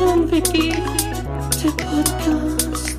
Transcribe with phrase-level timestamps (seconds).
[0.00, 0.72] und Vicky,
[1.62, 2.96] der Podcast.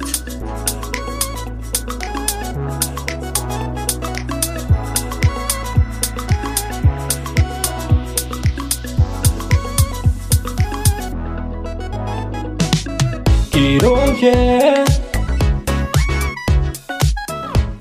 [13.52, 14.86] Guido und yeah.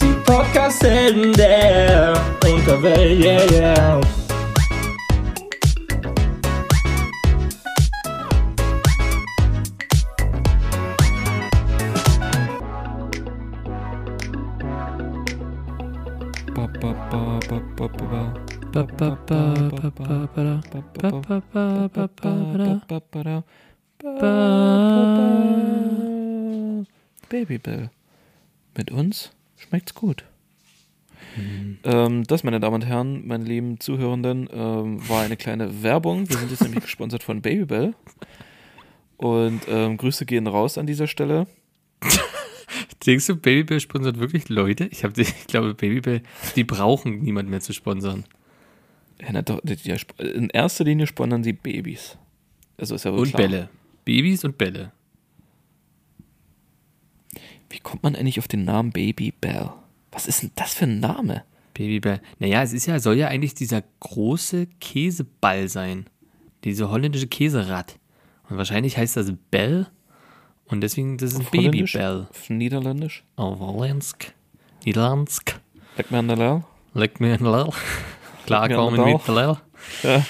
[0.00, 2.14] Die Podcast-Helden der
[2.44, 4.19] Unterwelt, yeah, yeah.
[27.28, 27.90] Babybell.
[28.76, 30.24] Mit uns schmeckt's gut.
[31.84, 36.28] Ähm, das, meine Damen und Herren, meine lieben Zuhörenden, ähm, war eine kleine Werbung.
[36.28, 37.94] Wir sind jetzt nämlich gesponsert von Babybell.
[39.16, 41.46] Und ähm, Grüße gehen raus an dieser Stelle.
[43.06, 44.86] Denkst du, Babybell sponsert wirklich Leute?
[44.86, 46.22] Ich, hab, ich glaube, Babybell,
[46.56, 48.24] die brauchen niemand mehr zu sponsern.
[49.20, 52.16] Ja, na doch, die- die- in erster Linie sponsern sie Babys.
[52.80, 53.42] Also ist ja wohl Und klar.
[53.42, 53.68] Bälle.
[54.04, 54.92] Babys und Bälle.
[57.68, 59.70] Wie kommt man eigentlich auf den Namen Babybell?
[60.10, 61.44] Was ist denn das für ein Name?
[61.74, 62.20] Babybell.
[62.38, 66.06] Naja, es ist ja, soll ja eigentlich dieser große Käseball sein.
[66.64, 67.98] Diese holländische Käserad.
[68.48, 69.86] Und wahrscheinlich heißt das Bell.
[70.66, 71.92] Und deswegen, das ist ein Auf Holländisch?
[71.92, 72.26] Babybell.
[72.28, 73.24] Auf Niederländisch?
[73.36, 74.32] Auf Hollandsk.
[74.84, 75.60] Niederlandsk.
[75.96, 76.64] Leck mir an der Lel.
[76.94, 77.68] Leck mir in Lel.
[78.46, 79.56] Klar Leck mir an kommen der mit Lel.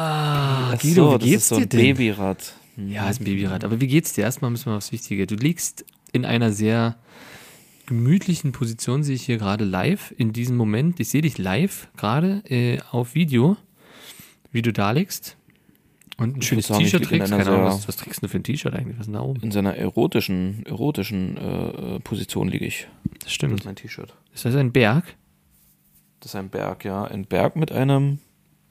[0.00, 1.80] Ah, Guido, so, wie das geht's ist so dir ein denn?
[1.96, 2.54] Babyrad.
[2.76, 3.64] Ja, ist ein Babyrad.
[3.64, 4.22] Aber wie geht's dir?
[4.22, 5.26] Erstmal müssen wir aufs Wichtige.
[5.26, 6.96] Du liegst in einer sehr
[7.86, 11.00] gemütlichen Position, sehe ich hier gerade live in diesem Moment.
[11.00, 13.56] Ich sehe dich live gerade äh, auf Video,
[14.52, 15.36] wie du da liegst.
[16.18, 17.30] Und ein schönes T-Shirt trägst.
[17.30, 18.96] Keine Ahnung, was, was trägst du für ein T-Shirt eigentlich?
[18.98, 19.40] Was ist denn da oben?
[19.40, 22.88] In seiner erotischen, erotischen äh, äh, Position liege ich.
[23.04, 23.58] Das Das stimmt.
[23.58, 24.14] ist mein T-Shirt.
[24.34, 25.16] Ist das ein Berg?
[26.20, 27.04] Das ist ein Berg, ja.
[27.04, 28.18] Ein Berg mit einem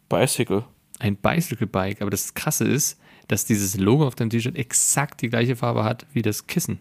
[0.09, 0.63] Bicycle.
[0.99, 2.01] Ein Bicycle-Bike.
[2.01, 6.05] Aber das Krasse ist, dass dieses Logo auf deinem T-Shirt exakt die gleiche Farbe hat
[6.13, 6.79] wie das Kissen.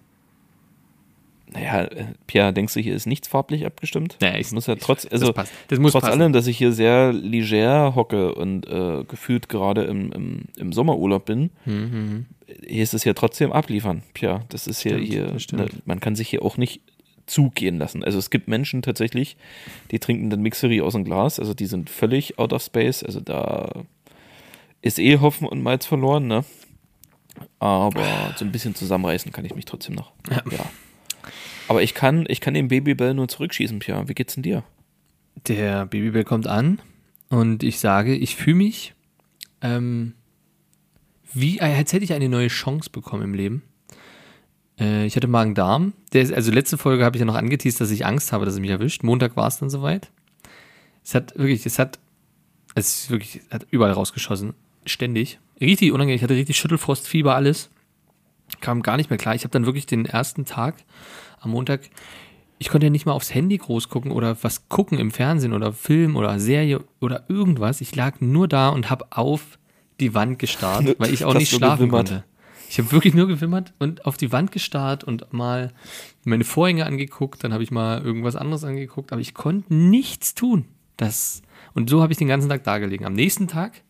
[1.53, 4.17] Naja, äh, Pierre, denkst du, hier ist nichts farblich abgestimmt?
[4.21, 5.53] Naja, ich- muss ja trotz, das also passt.
[5.69, 6.21] Das muss trotz passen.
[6.21, 11.25] allem, dass ich hier sehr leger hocke und äh, gefühlt gerade im, im, im Sommerurlaub
[11.25, 12.27] bin, Mhm.
[12.67, 14.03] hier ist es ja trotzdem abliefern.
[14.13, 15.63] Pierre, das ist hier, Stimmt, hier das stimmt.
[15.63, 16.81] ne, man kann sich hier auch nicht
[17.27, 18.03] zugehen lassen.
[18.03, 19.37] Also es gibt Menschen tatsächlich,
[19.93, 23.21] die trinken dann Mixery aus dem Glas, also die sind völlig out of space, also
[23.21, 23.71] da
[24.87, 26.45] ist eh Hopfen und Malz verloren, ne?
[27.59, 30.13] Aber so ein bisschen zusammenreißen kann ich mich trotzdem noch.
[30.31, 30.43] Ja.
[30.51, 30.65] Ja.
[31.69, 34.09] Aber ich kann, ich kann den Babybell nur zurückschießen, Pierre.
[34.09, 34.63] Wie geht's denn dir?
[35.49, 36.79] Der Babybell kommt an
[37.29, 38.95] und ich sage, ich fühle mich
[39.63, 40.15] ähm,
[41.33, 43.63] wie, als hätte ich eine neue Chance bekommen im Leben.
[44.79, 45.93] Äh, ich hatte Magen-Darm.
[46.13, 48.55] Der ist- Also letzte Folge habe ich ja noch angeteased, dass ich Angst habe, dass
[48.55, 49.03] es mich erwischt.
[49.03, 50.11] Montag war es dann soweit.
[51.05, 51.99] Es hat wirklich, es hat,
[52.75, 54.55] es ist wirklich, es hat überall rausgeschossen.
[54.87, 55.39] Ständig.
[55.61, 56.17] Richtig unangenehm.
[56.17, 57.71] Ich hatte richtig Schüttelfrost, Fieber, alles.
[58.61, 59.35] Kam gar nicht mehr klar.
[59.35, 60.77] Ich habe dann wirklich den ersten Tag
[61.41, 61.91] am Montag
[62.59, 65.73] ich konnte ja nicht mal aufs Handy groß gucken oder was gucken im Fernsehen oder
[65.73, 67.81] Film oder Serie oder irgendwas.
[67.81, 69.59] Ich lag nur da und habe auf
[70.01, 72.09] die Wand gestarrt, weil ich auch nicht schlafen gewimmert?
[72.09, 72.25] konnte.
[72.69, 75.73] Ich habe wirklich nur gewimmert und auf die Wand gestarrt und mal
[76.25, 80.65] meine Vorhänge angeguckt, dann habe ich mal irgendwas anderes angeguckt, aber ich konnte nichts tun.
[80.97, 81.43] Das
[81.75, 83.05] und so habe ich den ganzen Tag da gelegen.
[83.05, 83.83] Am nächsten Tag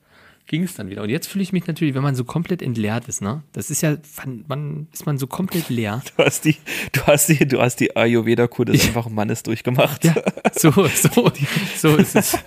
[0.47, 1.03] ging es dann wieder.
[1.03, 3.43] Und jetzt fühle ich mich natürlich, wenn man so komplett entleert ist, ne?
[3.53, 6.03] Das ist ja, wann, wann ist man so komplett leer?
[6.17, 6.57] Du hast die,
[6.93, 10.05] du hast die, du hast die Ayurveda-Kur des einfachen Mannes durchgemacht.
[10.05, 10.15] Ja,
[10.55, 11.33] so, so,
[11.77, 12.39] so ist es.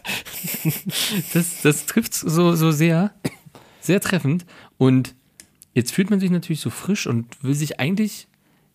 [1.34, 3.14] Das, das trifft so, so sehr,
[3.82, 4.46] sehr treffend.
[4.78, 5.16] Und
[5.74, 8.28] jetzt fühlt man sich natürlich so frisch und will sich eigentlich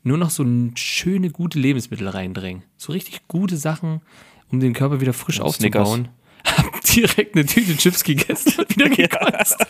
[0.03, 2.63] nur noch so schöne, gute Lebensmittel reindrängen.
[2.77, 4.03] So richtig gute Sachen,
[4.53, 5.89] um den Körper wieder frisch Und Snickers.
[5.89, 6.09] aufzubauen.
[6.47, 9.57] Hab direkt eine Tüte Chips gegessen und wieder gekotzt.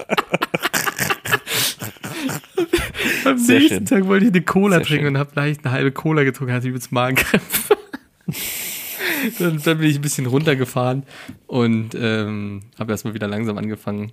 [3.24, 3.86] Am Sehr nächsten schön.
[3.86, 5.14] Tag wollte ich eine Cola Sehr trinken schön.
[5.14, 7.76] und habe leicht eine halbe Cola getrunken, hatte übelst Magenkrämpfe.
[9.38, 11.04] dann, dann bin ich ein bisschen runtergefahren
[11.46, 14.12] und ähm, habe erstmal wieder langsam angefangen,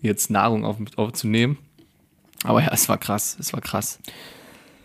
[0.00, 1.58] jetzt Nahrung auf, aufzunehmen.
[2.44, 3.98] Aber ja, es war krass, es war krass.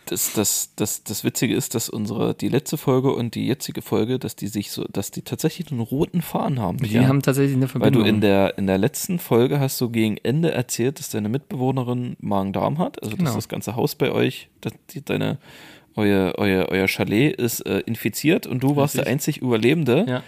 [0.07, 4.19] Das, das, das, das Witzige ist, dass unsere, die letzte Folge und die jetzige Folge,
[4.19, 6.77] dass die sich so, dass die tatsächlich einen roten Faden haben.
[6.77, 7.07] Die Ja.
[7.07, 8.03] haben tatsächlich eine Weil Verbindung.
[8.03, 12.15] du in der, in der letzten Folge hast du gegen Ende erzählt, dass deine Mitbewohnerin
[12.19, 13.01] Magen-Darm hat.
[13.01, 13.35] Also, dass Genau.
[13.35, 15.37] das ganze Haus bei euch, dass die, deine,
[15.95, 19.11] euer, euer, euer Chalet ist äh, infiziert und du warst der Richtig.
[19.13, 20.05] einzig Überlebende.
[20.07, 20.23] ja.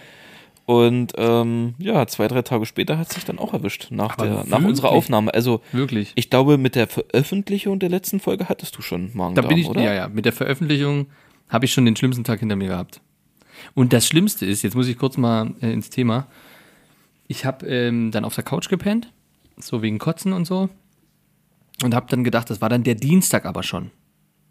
[0.68, 4.26] Und ähm, ja, zwei, drei Tage später hat es sich dann auch erwischt, nach, Aber
[4.26, 4.90] der, nach unserer?
[4.90, 5.32] Aufnahme.
[5.32, 6.12] Also Wirklich.
[6.14, 9.66] ich glaube, mit der Veröffentlichung der letzten Folge hattest du schon Da Magen-Darm, bin ich,
[9.66, 9.80] oder?
[9.80, 11.06] ja, ja, mit der Veröffentlichung
[11.48, 13.00] habe ich schon den schlimmsten Tag hinter mir gehabt.
[13.72, 16.26] Und das Schlimmste ist, jetzt muss ich kurz mal äh, ins Thema.
[17.28, 19.10] Ich habe ähm, dann auf der Couch gepennt,
[19.56, 20.68] so wegen Kotzen und so.
[21.82, 23.90] Und habe dann gedacht, das war dann der Dienstag aber schon.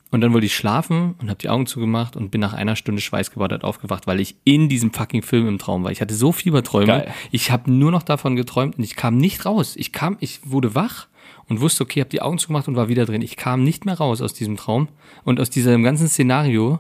[0.10, 3.02] Und dann wollte ich schlafen und habe die Augen zugemacht und bin nach einer Stunde
[3.02, 5.92] schweißgebadet aufgewacht, weil ich in diesem fucking Film im Traum war.
[5.92, 6.88] Ich hatte so Fieberträume.
[6.88, 7.14] Geil.
[7.32, 9.76] Ich habe nur noch davon geträumt und ich kam nicht raus.
[9.76, 11.08] Ich kam, ich wurde wach
[11.54, 13.22] und wusste, okay, habe die Augen zugemacht und war wieder drin.
[13.22, 14.88] Ich kam nicht mehr raus aus diesem Traum
[15.24, 16.80] und aus diesem ganzen Szenario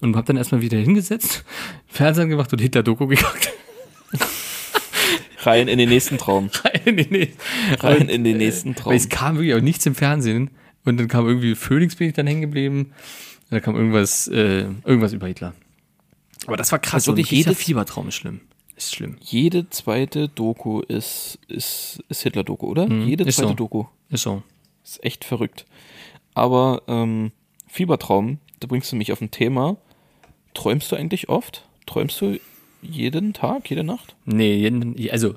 [0.00, 1.44] und habe dann erstmal wieder hingesetzt,
[1.86, 3.52] Fernseher gemacht und Hitler-Doku geguckt.
[5.40, 6.48] Rein in den nächsten Traum.
[6.64, 7.38] rein in den nächsten,
[7.80, 8.92] Rein in den nächsten Traum.
[8.92, 10.50] Weil es kam wirklich auch nichts im Fernsehen.
[10.86, 12.78] Und dann kam irgendwie Phoenix bin ich dann hängen geblieben.
[12.78, 15.52] Und da kam irgendwas, äh, irgendwas über Hitler.
[16.46, 16.94] Aber das war krass.
[16.94, 18.40] Also und wirklich jeder Fiebertraum ist schlimm.
[18.76, 19.16] Ist schlimm.
[19.20, 22.88] Jede zweite Doku ist, ist, ist Hitler-Doku, oder?
[22.88, 23.54] Jede Mhm, ist zweite so.
[23.54, 23.84] Doku.
[24.10, 24.42] Ist so.
[24.82, 25.64] Ist echt verrückt.
[26.34, 27.30] Aber ähm,
[27.68, 29.76] Fiebertraum, da bringst du mich auf ein Thema.
[30.54, 31.68] Träumst du eigentlich oft?
[31.86, 32.38] Träumst du
[32.82, 34.16] jeden Tag, jede Nacht?
[34.24, 35.36] Nee, jeden, also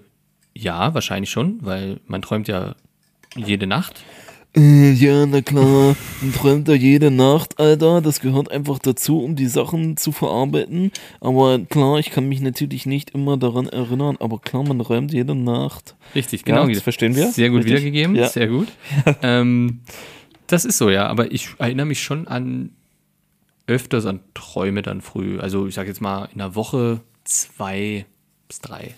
[0.53, 2.75] ja, wahrscheinlich schon, weil man träumt ja
[3.35, 4.03] jede Nacht.
[4.55, 5.95] Äh, ja, na klar.
[6.21, 8.01] Man träumt da jede Nacht, Alter.
[8.01, 10.91] Das gehört einfach dazu, um die Sachen zu verarbeiten.
[11.19, 14.17] Aber klar, ich kann mich natürlich nicht immer daran erinnern.
[14.19, 15.95] Aber klar, man träumt jede Nacht.
[16.15, 16.73] Richtig, Ja, genau.
[16.73, 17.31] das verstehen wir.
[17.31, 17.73] Sehr gut Richtig?
[17.73, 18.29] wiedergegeben, Ja.
[18.29, 18.67] sehr gut.
[19.21, 19.81] ähm,
[20.47, 21.07] das ist so, ja.
[21.07, 22.71] Aber ich erinnere mich schon an
[23.67, 25.39] öfters an Träume dann früh.
[25.39, 28.05] Also ich sage jetzt mal in der Woche zwei
[28.47, 28.95] bis drei.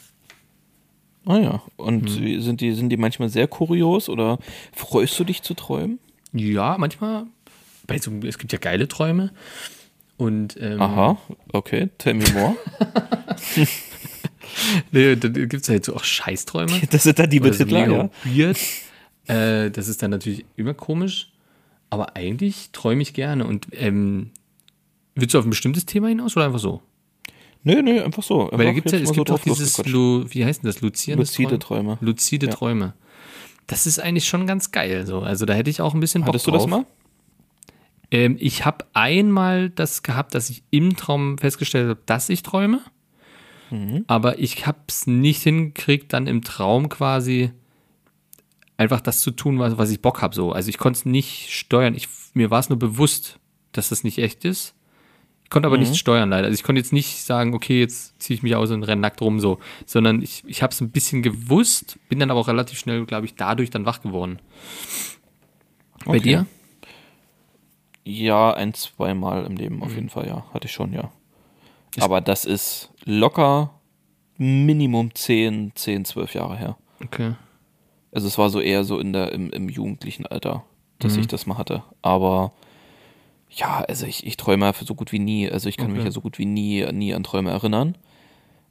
[1.25, 1.61] Ah ja.
[1.77, 4.39] Und wie- sind, die, sind die manchmal sehr kurios oder
[4.73, 5.99] freust du dich zu träumen?
[6.33, 7.25] Ja, manchmal.
[7.87, 9.31] Bei so, es gibt ja geile Träume.
[10.17, 11.17] Und ähm, Aha,
[11.53, 11.89] okay.
[11.97, 12.55] Tell me more.
[14.91, 16.71] nee, dann gibt es halt so auch Scheißträume.
[16.91, 18.09] das sind dann die mit so ja.
[18.25, 18.59] weird.
[19.27, 21.31] Äh, das ist dann natürlich immer komisch.
[21.89, 23.45] Aber eigentlich träume ich gerne.
[23.45, 24.31] Und ähm,
[25.15, 26.81] willst du auf ein bestimmtes Thema hinaus oder einfach so?
[27.63, 28.49] Nö, nö, einfach so.
[28.51, 29.85] Weil da gibt's ja, es mal so gibt auch dieses.
[29.85, 31.97] Lu, wie heißt denn das, luzierendes Luzide Träumen?
[31.97, 31.97] Träume.
[32.01, 32.53] Luzide Ja.
[32.53, 32.93] Träume.
[33.67, 35.05] Das ist eigentlich schon ganz geil.
[35.05, 35.19] So.
[35.19, 36.61] Also da hätte ich auch ein bisschen Bock Hattest du drauf.
[36.61, 36.85] das mal?
[38.11, 42.81] Ähm, ich habe einmal das gehabt, dass ich im Traum festgestellt habe, dass ich träume.
[43.69, 44.05] Mhm.
[44.07, 47.51] Aber ich habe es nicht hingekriegt, dann im Traum quasi
[48.77, 50.33] einfach das zu tun, was, was ich Bock habe.
[50.33, 50.51] So.
[50.51, 51.93] Also ich konnte es nicht steuern.
[51.93, 53.39] Ich, mir war es nur bewusst,
[53.73, 54.73] dass das nicht echt ist.
[55.49, 55.81] Ich konnte aber Mhm.
[55.83, 56.45] nicht steuern leider.
[56.45, 59.19] Also ich konnte jetzt nicht sagen, okay, jetzt ziehe ich mich aus und renne nackt
[59.19, 59.57] rum so,
[59.87, 63.25] sondern ich, ich habe es ein bisschen gewusst, bin dann aber auch relativ schnell, glaube
[63.25, 64.37] ich, dadurch dann wach geworden.
[66.05, 66.19] Bei Okay.
[66.19, 66.45] dir?
[68.05, 69.81] Ja, ein, zweimal im Leben Mhm.
[69.83, 70.45] auf jeden Fall, ja.
[70.53, 71.11] Hatte ich schon, ja.
[71.99, 73.71] Aber das ist locker
[74.37, 76.77] Minimum 10, 10, 12 Jahre her.
[77.03, 77.33] Okay.
[78.11, 80.63] Also es war so eher so in der, im, im jugendlichen Alter,
[80.99, 81.21] dass Mhm.
[81.21, 81.83] ich das mal hatte.
[82.03, 82.53] Aber
[83.49, 85.49] ja, also ich, ich träume so gut wie nie.
[85.49, 86.07] Also ich kann mich Okay.
[86.07, 87.97] ja so gut wie nie, nie an Träume erinnern.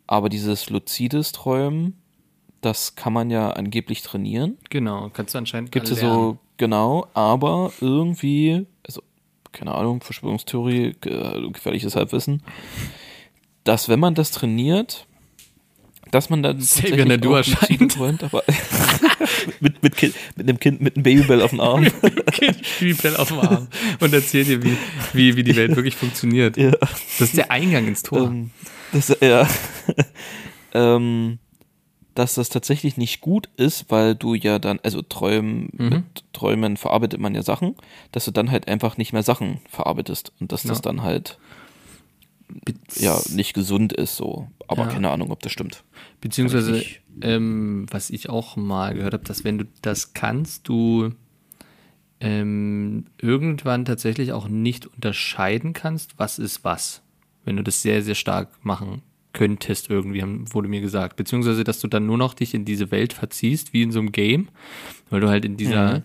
[0.07, 1.99] Aber dieses luzides Träumen,
[2.61, 4.57] das kann man ja angeblich trainieren.
[4.71, 9.03] Genau, kannst du anscheinend Gibt es so, genau, aber irgendwie, also
[9.53, 12.43] keine Ahnung, Verschwörungstheorie, ge- gefährliches Halbwissen,
[13.65, 15.07] dass wenn man das trainiert,
[16.11, 17.93] dass man dann Xavier lucide erscheint.
[17.93, 18.43] träumt, aber
[19.61, 21.87] mit, mit, kind, mit einem Kind mit einem Babybell auf dem Arm.
[22.63, 23.69] Spielball auf dem Arm
[24.01, 24.77] und erzählt dir, wie,
[25.13, 26.57] wie, wie die Welt wirklich funktioniert.
[26.57, 26.71] ja.
[26.71, 28.27] Das ist der Eingang ins Tor.
[28.29, 28.51] ähm,
[28.93, 29.47] das, ja.
[30.75, 31.39] ähm,
[32.15, 35.89] dass das tatsächlich nicht gut ist, weil du ja dann, also Träumen, Mhm.
[35.89, 37.77] mit Träumen verarbeitet man ja Sachen,
[38.13, 40.83] dass du dann halt einfach nicht mehr Sachen verarbeitest und dass das Ja.
[40.83, 41.39] dann halt
[42.97, 44.49] ja nicht gesund ist so.
[44.67, 44.89] Aber Ja.
[44.89, 45.85] keine Ahnung, ob das stimmt.
[46.21, 51.11] Beziehungsweise, ich ähm, was ich auch mal gehört habe, dass wenn du das kannst, du
[52.21, 57.03] ähm, irgendwann tatsächlich auch nicht unterscheiden kannst, was ist was.
[57.45, 60.23] wenn du das sehr, sehr stark machen könntest, irgendwie,
[60.53, 61.17] wurde mir gesagt.
[61.17, 64.13] Beziehungsweise, dass du dann nur noch dich in diese Welt verziehst, wie in so einem
[64.13, 64.49] Game,
[65.11, 66.03] weil du halt in dieser Mhm.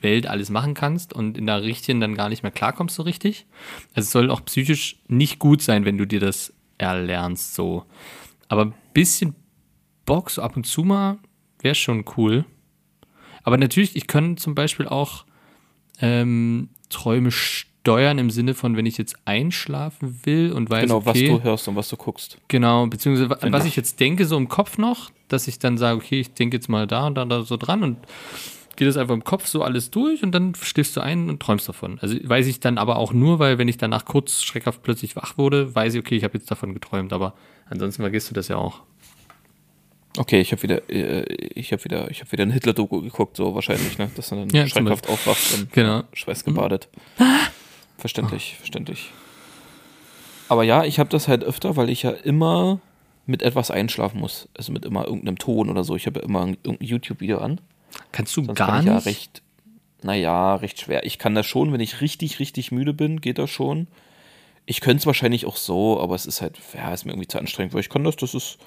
[0.00, 3.46] Welt alles machen kannst und in der richtigen dann gar nicht mehr klarkommst so richtig.
[3.94, 7.84] Also es soll auch psychisch nicht gut sein, wenn du dir das erlernst, so.
[8.48, 9.34] Aber ein bisschen
[10.06, 11.18] So ab und zu mal,
[11.60, 12.44] wäre schon cool.
[13.44, 15.24] Aber natürlich, ich kann zum Beispiel auch
[16.00, 21.06] ähm, Träume steuern im Sinne von, wenn ich jetzt einschlafen will und weiß, Genau, okay,
[21.06, 22.38] was du hörst und was du guckst.
[22.48, 23.70] Genau, beziehungsweise Find was ich.
[23.70, 26.68] ich jetzt denke, so im Kopf noch, dass ich dann sage, okay, ich denke jetzt
[26.68, 27.98] mal da und da, da so dran und
[28.76, 31.68] geht das einfach im Kopf so alles durch und dann schläfst du ein und träumst
[31.68, 31.98] davon.
[32.00, 35.36] Also weiß ich dann aber auch nur, weil wenn ich danach kurz schreckhaft plötzlich wach
[35.36, 37.34] wurde, weiß ich, okay, ich habe jetzt davon geträumt, aber
[37.68, 38.82] ansonsten vergisst du das ja auch.
[40.18, 41.22] Okay, ich habe wieder, äh,
[41.54, 44.10] ich habe wieder, ich habe wieder ein Hitler-Doku geguckt, so wahrscheinlich, ne?
[44.14, 46.02] Dass du dann Ja, schreckhaft aufwachst und Genau.
[46.12, 46.88] schweißgebadet.
[47.98, 49.10] Verständlich, verständlich.
[50.48, 52.80] Aber ja, ich habe das halt öfter, weil ich ja immer
[53.26, 54.48] mit etwas einschlafen muss.
[54.56, 55.96] Also mit immer irgendeinem Ton oder so.
[55.96, 57.60] Ich habe ja immer ein- irgendein YouTube-Video an.
[58.10, 58.92] Kannst du Sonst gar kann ich nicht?
[58.94, 59.42] ja recht,
[60.02, 61.06] naja, recht schwer.
[61.06, 63.86] Ich kann das schon, wenn ich richtig, richtig müde bin, geht das schon.
[64.66, 67.38] Ich könnte es wahrscheinlich auch so, aber es ist halt, ja, ist mir irgendwie zu
[67.38, 68.58] anstrengend, weil ich kann das, das ist,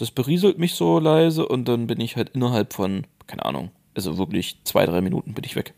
[0.00, 4.18] das berieselt mich so leise und dann bin ich halt innerhalb von, keine Ahnung, also
[4.18, 5.74] wirklich zwei, drei Minuten bin ich weg.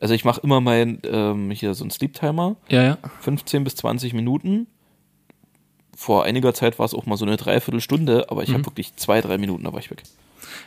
[0.00, 2.98] Also ich mache immer mein, ähm, hier so ein Sleep-Timer, ja, ja.
[3.20, 4.66] 15 bis 20 Minuten.
[5.96, 9.20] Vor einiger Zeit war es auch mal so eine Dreiviertelstunde, aber ich habe wirklich zwei,
[9.20, 10.02] drei Minuten, da war ich weg.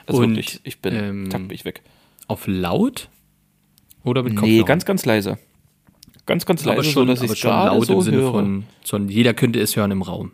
[0.06, 1.82] Also Und, wirklich, ich bin, ähm, bin ich weg.
[2.28, 3.10] Auf laut?
[4.06, 4.66] Oder mit Nee, Kopfhörern?
[4.66, 5.38] ganz, ganz leise.
[6.26, 8.32] Ganz, ganz leise, aber schon, so, dass ich schon laut so im Sinne höre.
[8.32, 10.32] von, von, jeder könnte es hören im Raum.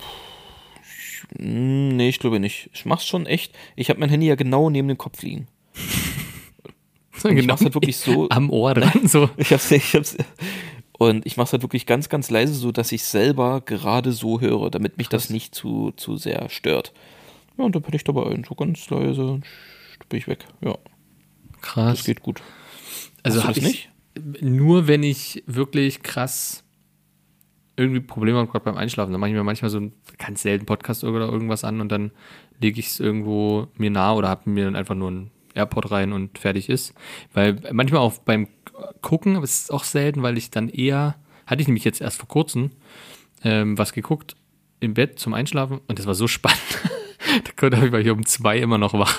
[0.00, 2.70] Hm, Nee, ich glaube nicht.
[2.72, 3.54] Ich mach's schon echt.
[3.76, 5.46] Ich habe mein Handy ja genau neben dem Kopf liegen.
[7.22, 8.28] Und ich mach's halt wirklich so.
[8.30, 9.30] am Ohr dran, so.
[9.36, 10.16] Ich hab's, ich hab's.
[10.98, 14.70] Und ich mach's halt wirklich ganz, ganz leise, so dass ich selber gerade so höre,
[14.70, 16.92] damit mich das nicht zu, zu sehr stört.
[17.56, 19.40] Ja, und dann bin ich dabei ein, so ganz leise,
[20.08, 20.46] bin ich weg.
[20.60, 20.76] Ja,
[21.60, 21.98] Krass.
[21.98, 22.42] das geht gut.
[23.22, 23.88] Also Hast du habe ich
[24.40, 26.64] nur, wenn ich wirklich krass
[27.80, 29.12] irgendwie Probleme habe gerade beim Einschlafen.
[29.12, 32.12] Dann mache ich mir manchmal so einen ganz selten Podcast oder irgendwas an und dann
[32.60, 36.12] lege ich es irgendwo mir nah oder habe mir dann einfach nur einen AirPod rein
[36.12, 36.94] und fertig ist.
[37.32, 38.48] Weil manchmal auch beim
[39.02, 42.18] Gucken, aber es ist auch selten, weil ich dann eher, hatte ich nämlich jetzt erst
[42.18, 42.70] vor kurzem
[43.42, 44.36] ähm, was geguckt
[44.80, 46.60] im Bett zum Einschlafen und das war so spannend.
[47.44, 49.18] da konnte ich, war ich um zwei immer noch wach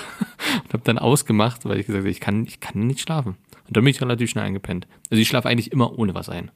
[0.64, 3.36] und habe dann ausgemacht, weil ich gesagt habe, ich kann, ich kann nicht schlafen.
[3.66, 4.86] Und dann bin ich relativ schnell eingepennt.
[5.10, 6.50] Also ich schlafe eigentlich immer ohne was ein.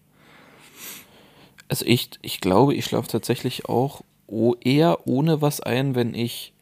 [1.68, 4.02] Also ich, ich glaube, ich schlafe tatsächlich auch
[4.62, 6.52] eher ohne was ein, wenn ich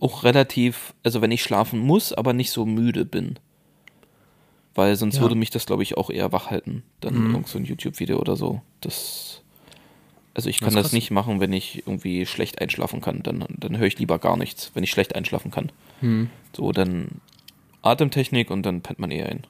[0.00, 3.38] auch relativ, also wenn ich schlafen muss, aber nicht so müde bin.
[4.74, 5.22] Weil sonst Ja.
[5.22, 6.82] würde mich das, glaube ich, auch eher wach halten.
[7.00, 7.30] Dann Mhm.
[7.34, 8.62] irgend so ein YouTube-Video oder so.
[8.80, 9.42] Das.
[10.32, 10.92] Also ich Das kann das, krass.
[10.92, 13.22] nicht machen, wenn ich irgendwie schlecht einschlafen kann.
[13.22, 15.70] Dann, dann höre ich lieber gar nichts, wenn ich schlecht einschlafen kann.
[16.00, 16.30] Hm.
[16.56, 17.20] So, dann
[17.82, 19.44] Atemtechnik und dann pennt man eher ein.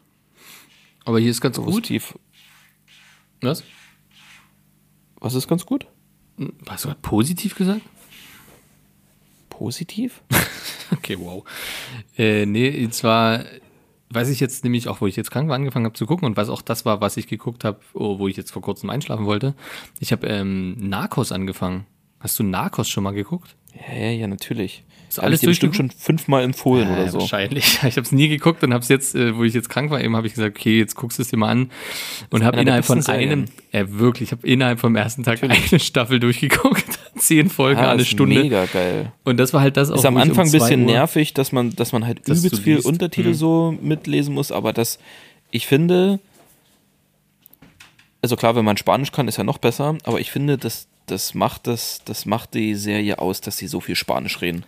[1.05, 1.85] Aber hier ist ganz Bewusst gut.
[1.85, 2.19] tief.
[3.41, 3.65] Was?
[5.21, 5.87] Was ist ganz gut?
[6.69, 7.83] Hast du gerade positiv gesagt?
[9.49, 10.23] Positiv?
[10.93, 11.45] Okay, wow.
[12.19, 13.45] Äh, nee, zwar
[14.11, 16.37] weiß ich jetzt nämlich auch, wo ich jetzt krank war, angefangen habe zu gucken und
[16.37, 19.25] was auch das war, was ich geguckt habe, oh, wo ich jetzt vor kurzem einschlafen
[19.25, 19.55] wollte.
[20.01, 21.87] Ich habe ähm, Narcos angefangen.
[22.19, 23.55] Hast du Narcos schon mal geguckt?
[23.75, 24.83] Ja, ja, ja, natürlich.
[25.09, 27.21] Ist Hab alles ich dir bestimmt schon fünfmal empfohlen Äh, oder so.
[27.21, 27.65] Wahrscheinlich.
[27.85, 30.01] Ich habe es nie geguckt und habe es jetzt, äh, wo ich jetzt krank war,
[30.01, 31.71] eben habe ich gesagt, okay, jetzt guckst du es dir mal an
[32.31, 36.21] und habe innerhalb von einem, äh, wirklich, ich habe innerhalb vom ersten Tag eine Staffel
[36.21, 36.85] durchgeguckt,
[37.17, 38.41] zehn Folgen, Ah, eine ist Stunde.
[38.41, 39.13] Mega geil.
[39.25, 39.97] Und das war halt das auch.
[39.97, 42.45] Ist am um Anfang ein zwei bisschen Uhr- nervig, dass man, dass man halt Dass
[42.45, 42.87] übelst viel liest.
[42.87, 43.35] Untertitel Mhm.
[43.35, 45.01] so mitlesen muss, aber das,
[45.51, 46.21] ich finde,
[48.23, 51.35] also klar, wenn man Spanisch kann, ist ja noch besser, aber ich finde, das, das
[51.35, 54.65] macht das, das macht die Serie aus, dass sie so viel Spanisch reden.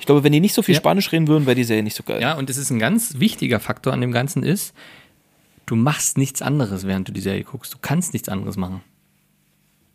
[0.00, 0.80] Ich glaube, wenn die nicht so viel Ja.
[0.80, 2.20] Spanisch reden würden, wäre die Serie nicht so geil.
[2.20, 4.74] Ja, und das ist ein ganz wichtiger Faktor an dem Ganzen ist,
[5.66, 7.72] du machst nichts anderes, während du die Serie guckst.
[7.72, 8.82] Du kannst nichts anderes machen.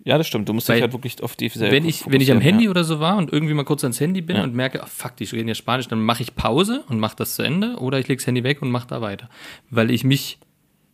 [0.06, 0.48] Ja, das stimmt.
[0.48, 2.64] Du musst Weil dich halt wirklich auf die Serie wenn ich, wenn ich am Handy
[2.66, 2.70] ja.
[2.72, 4.44] oder so war und irgendwie mal kurz ans Handy bin Ja.
[4.44, 7.36] und merke, oh, fuck, die reden ja Spanisch, dann mache ich Pause und mache das
[7.36, 9.30] zu Ende oder ich lege das Handy weg und mache da weiter.
[9.70, 10.40] Weil ich mich,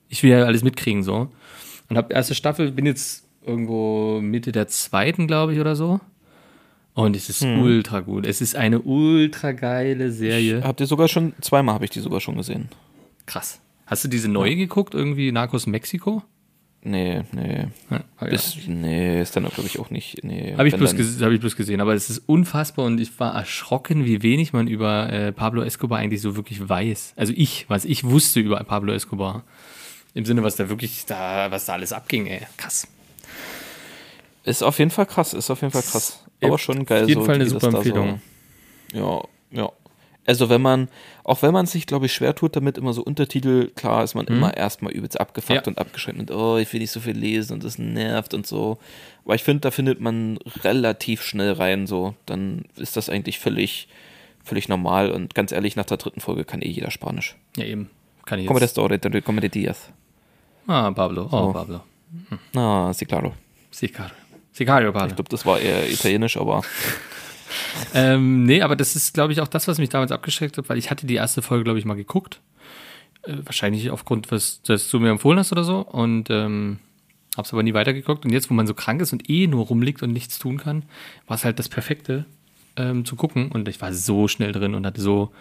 [0.10, 1.32] ich will ja alles mitkriegen so.
[1.88, 6.00] Und habe erste Staffel, bin jetzt irgendwo Mitte der zweiten, glaube ich, oder so.
[6.94, 7.62] Und es ist Hm.
[7.62, 8.25] ultra gut.
[8.25, 10.64] Es ist eine ultra geile Serie.
[10.64, 12.70] Habt ihr sogar schon, zweimal habe ich die sogar schon gesehen.
[13.25, 13.60] Krass.
[13.86, 16.24] Hast du diese neue geguckt, irgendwie Narcos Mexiko?
[16.88, 17.66] Nee, nee.
[17.90, 18.28] Ja, ja.
[18.28, 20.24] Ist, nee, ist dann, glaube ich, auch nicht.
[20.24, 23.34] Nee, Habe ich, bloß hab ich bloß gesehen, aber es ist unfassbar und ich war
[23.34, 27.14] erschrocken, wie wenig man über äh, Pablo Escobar eigentlich so wirklich weiß.
[27.16, 29.44] Also ich, was ich wusste über Pablo Escobar.
[30.14, 32.42] Im Sinne, was da wirklich, da, was da alles abging, ey.
[32.56, 32.88] Krass.
[34.46, 36.24] Ist auf jeden Fall krass, ist auf jeden Fall krass.
[36.42, 37.04] Aber schon geil.
[37.04, 38.22] auf jeden so, Fall eine super Empfehlung.
[38.94, 39.72] So, ja, ja.
[40.28, 40.90] Also wenn man,
[41.24, 44.25] auch wenn man sich, glaube ich, schwer tut damit, immer so Untertitel, klar ist man
[44.25, 45.66] immer erstmal übelst abgefuckt.
[45.66, 45.68] Ja.
[45.68, 48.80] und abgeschreckt und oh, ich will nicht so viel lesen und das nervt und so.
[49.24, 52.16] Aber ich finde, da findet man relativ schnell rein, so.
[52.25, 53.88] Dann ist das eigentlich völlig,
[54.44, 57.36] völlig normal und ganz ehrlich, nach der dritten Folge kann eh jeder Spanisch.
[57.58, 57.90] Ja, eben.
[58.25, 58.75] Kann ich jetzt.
[59.25, 59.92] como de días.
[60.68, 61.28] Ah, Pablo.
[61.32, 61.54] Oh, So.
[61.54, 61.82] Pablo.
[62.56, 63.34] Ah, sí, claro.
[63.70, 64.16] Sicario.
[64.56, 66.62] Sicario, Ich glaube, das war eher italienisch, aber
[67.94, 70.78] Ähm, nee, aber das ist, glaube ich, auch das, was mich damals abgeschreckt hat, weil
[70.78, 72.42] ich hatte die erste Folge, glaube ich, mal geguckt.
[73.24, 75.80] Äh, wahrscheinlich aufgrund, was das du mir empfohlen hast oder so.
[75.80, 76.80] Und ähm,
[77.38, 78.26] hab's aber nie weitergeguckt.
[78.26, 80.84] Und jetzt, wo man so krank ist und eh nur rumliegt und nichts tun kann,
[81.28, 82.26] war es halt das Perfekte
[82.76, 83.52] ähm, zu gucken.
[83.52, 85.32] Und ich war so schnell drin und hatte so,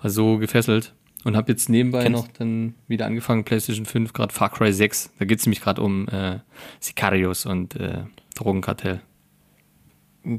[0.00, 0.92] war so gefesselt.
[1.22, 5.10] Und habe jetzt nebenbei Kennst- noch dann wieder angefangen, PlayStation 5, gerade Far Cry 6.
[5.18, 6.38] Da geht's nämlich gerade um äh,
[6.80, 8.04] Sicarios und äh,
[8.40, 9.00] Drogenkartell.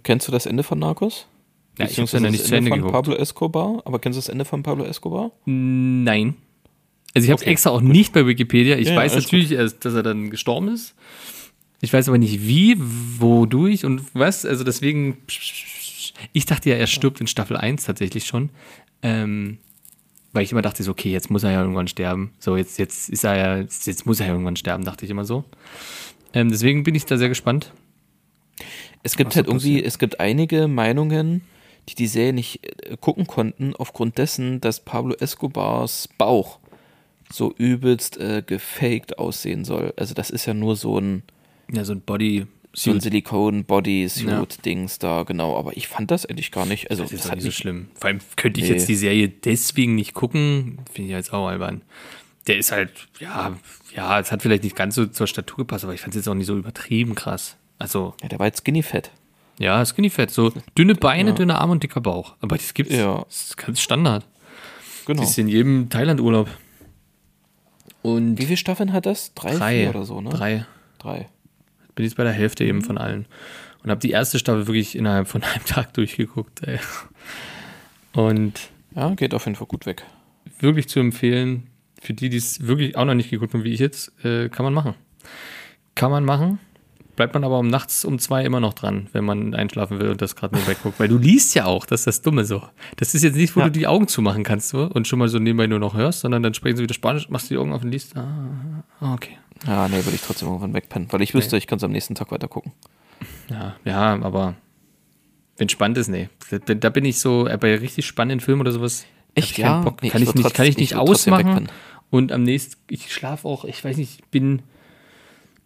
[0.03, 1.27] kennst du das Ende von Narcos?
[1.77, 2.93] Ja, ich hab's Beziehungsweise ja nicht zu Ende von geguckt.
[2.93, 5.31] Pablo Escobar, aber kennst du das Ende von Pablo Escobar?
[5.45, 6.35] Nein.
[7.13, 8.77] Also ich habe es Okay, extra auch nicht bei Wikipedia.
[8.77, 10.95] Ich Ja, weiß natürlich, erst, dass er dann gestorben ist.
[11.81, 14.45] Ich weiß aber nicht wie, wodurch und was.
[14.45, 15.17] Also deswegen,
[16.33, 18.49] ich dachte ja, er stirbt in Staffel 1 tatsächlich schon.
[19.01, 19.57] Ähm,
[20.33, 22.31] weil ich immer dachte, so, okay, jetzt muss er ja irgendwann sterben.
[22.39, 25.25] So, jetzt, jetzt ist er ja, jetzt muss er ja irgendwann sterben, dachte ich immer
[25.25, 25.43] so.
[26.33, 27.73] Ähm, deswegen bin ich da sehr gespannt.
[29.03, 29.87] Es gibt halt irgendwie, passiert?
[29.87, 31.41] es gibt einige Meinungen,
[31.89, 36.59] die die Serie nicht äh, gucken konnten, aufgrund dessen, dass Pablo Escobars Bauch
[37.31, 39.93] so übelst äh, gefaked aussehen soll.
[39.97, 41.23] Also das ist ja nur so ein,
[41.71, 42.45] Ja, so ein Body.
[42.73, 43.01] so ein Ja.
[43.01, 45.57] Silikon-Bodysuit-Dings da, genau.
[45.57, 46.89] Aber ich fand das eigentlich gar nicht.
[46.89, 47.87] Also Das ist das nicht so schlimm.
[47.95, 48.73] Vor allem könnte ich Nee.
[48.75, 50.79] jetzt die Serie deswegen nicht gucken.
[50.91, 51.81] Finde ich jetzt auch albern.
[52.47, 53.55] Der ist halt, ja,
[53.95, 56.27] ja, es hat vielleicht nicht ganz so zur Statur gepasst, aber ich fand es jetzt
[56.27, 57.55] auch nicht so übertrieben krass.
[57.81, 59.11] Also, Ja, der war jetzt skinny fett.
[59.59, 62.35] ja, Skinny Fett, so dünne Beine, dünne Arme und dicker Bauch.
[62.41, 62.95] Aber das gibt's.
[62.95, 63.23] Ja.
[63.27, 64.25] Das ist ganz Standard.
[65.05, 65.21] Genau.
[65.21, 66.47] Das ist in jedem Thailand-Urlaub.
[68.01, 69.33] Und Wie viele Staffeln hat das?
[69.35, 70.29] Drei, drei oder so, ne?
[70.31, 70.65] Drei.
[70.99, 71.27] Drei.
[71.95, 73.25] Bin jetzt bei der Hälfte eben von allen.
[73.83, 76.63] Und habe die erste Staffel wirklich innerhalb von einem Tag durchgeguckt.
[76.67, 76.79] Ey.
[78.13, 78.53] Und
[78.95, 80.03] Ja, geht auf jeden Fall gut weg.
[80.59, 81.67] wirklich zu empfehlen,
[82.01, 84.63] für die, die es wirklich auch noch nicht geguckt haben, wie ich jetzt, äh, kann
[84.63, 84.95] man machen.
[85.95, 86.59] Kann man machen.
[87.21, 90.23] Bleibt man aber um nachts um zwei immer noch dran, wenn man einschlafen will und
[90.23, 90.99] das gerade nur wegguckt.
[90.99, 92.63] Weil du liest ja auch, das ist das Dumme so.
[92.95, 93.67] Das ist jetzt nicht, wo Ja.
[93.67, 96.41] du die Augen zumachen kannst so, und schon mal so nebenbei nur noch hörst, sondern
[96.41, 98.17] dann sprechen sie wieder Spanisch, machst die Augen auf und liest.
[98.17, 99.37] Ah, ah, okay.
[99.67, 102.15] Ja, nee, würde ich trotzdem irgendwann wegpennen, weil ich wüsste, ich kann es am nächsten
[102.15, 102.71] Tag weiter gucken.
[103.51, 104.55] Ja, ja, aber
[105.57, 106.27] wenn spannend ist, nee.
[106.65, 109.05] Da, bin ich so, äh, bei richtig spannenden Filmen oder sowas.
[109.35, 110.01] ich keinen Bock.
[110.01, 111.49] Nee, kann, ich nicht, kann ich nicht würd trotzdem ausmachen.
[111.55, 111.69] wegpennen.
[112.09, 114.63] Und am nächsten, ich schlafe auch, ich weiß nicht, ich bin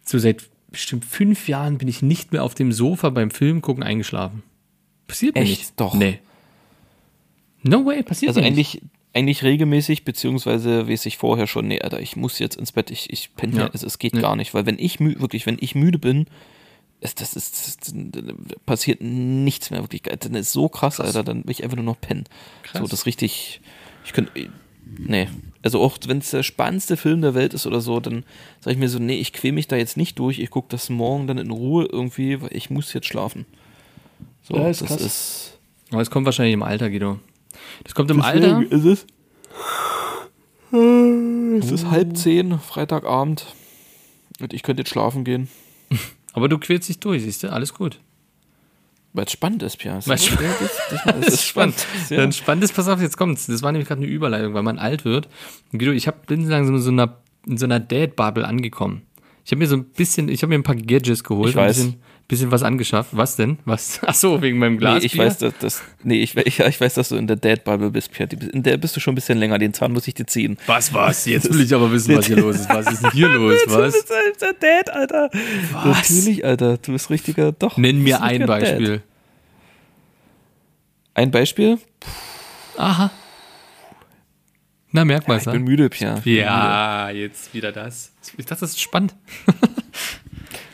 [0.04, 3.82] so seit bestimmt fünf Jahren bin ich nicht mehr auf dem Sofa beim Film gucken
[3.82, 4.42] eingeschlafen.
[5.06, 5.58] Passiert mir Echt?
[5.58, 5.80] nicht.
[5.80, 5.94] Doch.
[5.94, 6.18] Nee.
[7.62, 8.76] No way, passiert Also mir nicht.
[8.76, 12.90] eigentlich, eigentlich regelmäßig, beziehungsweise weiß ich vorher schon, nee, Alter, ich muss jetzt ins Bett,
[12.90, 13.66] ich, ich penne Ja.
[13.68, 14.20] also es geht Ja.
[14.20, 16.26] gar nicht, weil wenn ich wirklich, wenn ich müde bin,
[17.00, 17.94] ist, das ist, das,
[18.64, 20.02] passiert nichts mehr wirklich.
[20.02, 22.24] Dann ist so krass, Alter, dann will ich einfach nur noch pennen.
[22.62, 22.80] Krass.
[22.80, 23.60] So, das ist richtig,
[24.04, 24.32] ich könnte,
[24.98, 25.28] nee.
[25.62, 28.24] Also auch wenn es der spannendste Film der Welt ist oder so, dann
[28.60, 30.90] sage ich mir so, nee, ich quäl mich da jetzt nicht durch, ich gucke das
[30.90, 33.46] morgen dann in Ruhe irgendwie, weil ich muss jetzt schlafen.
[34.42, 35.00] So, Ja, ist das krass.
[35.00, 35.58] ist
[35.90, 37.18] Aber es kommt wahrscheinlich im Alter, Guido.
[37.82, 38.60] Das kommt im Alter.
[38.60, 39.06] Deswegen ist
[40.72, 41.64] es.
[41.64, 43.46] Es ist halb zehn, Freitagabend.
[44.40, 45.48] Und ich könnte jetzt schlafen gehen.
[46.32, 47.52] Aber du quälst dich durch, siehst du?
[47.52, 47.98] Alles gut.
[49.16, 49.98] Weil es spannend ist, Pia.
[50.04, 50.56] Weil ist, spannend
[51.24, 51.86] das, ist spannend.
[52.10, 52.18] Ja.
[52.18, 53.46] Dann spannendes, pass auf, jetzt kommt's.
[53.46, 55.28] Das war nämlich gerade eine Überleitung, weil man alt wird.
[55.72, 59.06] Guido, ich hab, bin langsam in so einer, in so einer Dad-Bubble angekommen.
[59.42, 61.50] Ich habe mir so ein bisschen, ich habe mir ein paar Gadgets geholt.
[61.50, 61.78] Ich weiß.
[61.78, 63.10] Ein bisschen, bisschen was angeschafft.
[63.12, 63.58] Was denn?
[63.64, 64.00] Was?
[64.06, 65.00] Ach so, wegen meinem Glas.
[65.00, 67.90] Nee, ich weiß, dass, dass, nee, ich, ich, ich weiß, dass du in der Dad-Bubble
[67.90, 68.26] bist, Pia.
[68.26, 69.58] Die- In der bist du schon ein bisschen länger.
[69.58, 70.58] Den Zahn muss ich dir ziehen.
[70.66, 71.24] Was, was?
[71.26, 72.68] Jetzt will ich aber wissen, was hier los ist.
[72.68, 73.62] Was ist denn hier los?
[73.66, 73.92] Du Was?
[73.94, 74.52] bist halt der
[74.84, 75.30] Dad, Alter.
[75.72, 76.10] Was?
[76.10, 76.78] Natürlich, Alter.
[76.78, 77.76] Du bist richtiger, doch.
[77.76, 78.60] Nenn du mir bist ein richtiger Dad.
[78.60, 79.02] Beispiel.
[81.14, 81.78] Ein Beispiel?
[82.76, 83.10] Aha.
[84.92, 86.20] Na, merk mal, Ich bin müde, Pia.
[86.24, 88.12] Ja, jetzt wieder das.
[88.36, 89.14] Ich dachte, das ist spannend.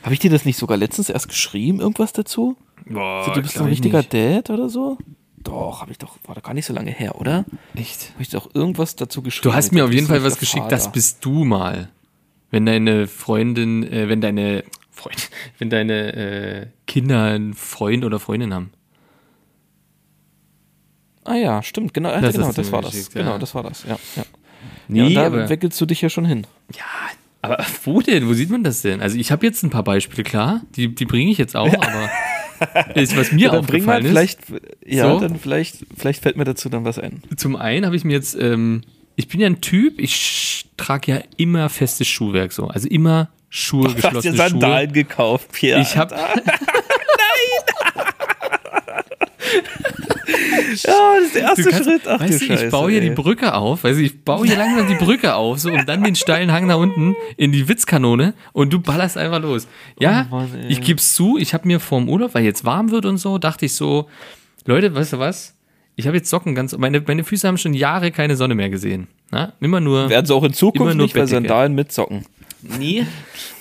[0.02, 2.56] Habe ich dir das nicht sogar letztens erst geschrieben, irgendwas dazu?
[2.86, 4.98] Boah, du bist so ein richtiger Dad oder so?
[5.38, 7.44] Doch, habe ich doch, war doch gar nicht so lange her, oder?
[7.74, 8.10] Echt?
[8.12, 9.50] Habe ich doch irgendwas dazu geschrieben?
[9.50, 10.76] Du hast mir auf jeden Fall was geschickt, Vater.
[10.76, 11.88] das bist du mal.
[12.50, 18.54] Wenn deine Freundin, äh, wenn deine Freund, wenn deine äh, Kinder einen Freund oder Freundin
[18.54, 18.70] haben.
[21.24, 23.10] Ah ja, stimmt, genau, Das genau, das war das.
[23.10, 23.38] genau, ja.
[23.38, 23.96] das war das, ja.
[24.16, 24.24] ja.
[24.88, 26.46] Nee, ja und da aber, entwickelst du dich ja schon hin.
[26.74, 26.84] ja,
[27.42, 28.28] Aber wo denn?
[28.28, 29.00] Wo sieht man das denn?
[29.00, 30.60] Also ich habe jetzt ein paar Beispiele, klar.
[30.76, 32.10] Die, die bringe ich jetzt auch, aber
[32.94, 34.10] ist, was mir Ja, aufgefallen ist.
[34.10, 34.38] vielleicht,
[34.86, 35.18] ja, So.
[35.20, 37.22] dann vielleicht, vielleicht fällt mir dazu dann was ein.
[37.36, 38.82] Zum einen habe ich mir jetzt, ähm,
[39.16, 42.68] ich bin ja ein Typ, ich trage ja immer festes Schuhwerk so.
[42.68, 45.02] Also immer Schuhe, Du hast dir geschlossene Sandalen Schuhe.
[45.04, 45.80] gekauft, Pierre.
[45.82, 46.14] Ich habe
[50.82, 52.02] ja, das ist der erste Du kannst, Schritt.
[52.06, 52.64] Ach weißt du Scheiße.
[52.66, 53.10] ich baue hier die.
[53.10, 56.14] Brücke auf, weißt du, ich baue hier langsam die Brücke auf, so, und dann den
[56.14, 59.68] steilen Hang nach unten in die Witzkanone und du ballerst einfach los.
[59.98, 63.06] Ja, Oh Mann, ich geb's zu, ich habe mir vorm Urlaub, weil jetzt warm wird
[63.06, 64.08] und so, dachte ich so,
[64.64, 65.54] Leute, weißt du was?
[65.96, 69.08] Ich habe jetzt Socken ganz, meine, meine Füße haben schon Jahre keine Sonne mehr gesehen.
[69.30, 69.52] Na?
[69.60, 70.08] Immer nur.
[70.08, 71.26] Werden sie auch in Zukunft nur nicht bei.
[71.26, 72.24] Sandalen mit Socken.
[72.62, 73.06] Nee.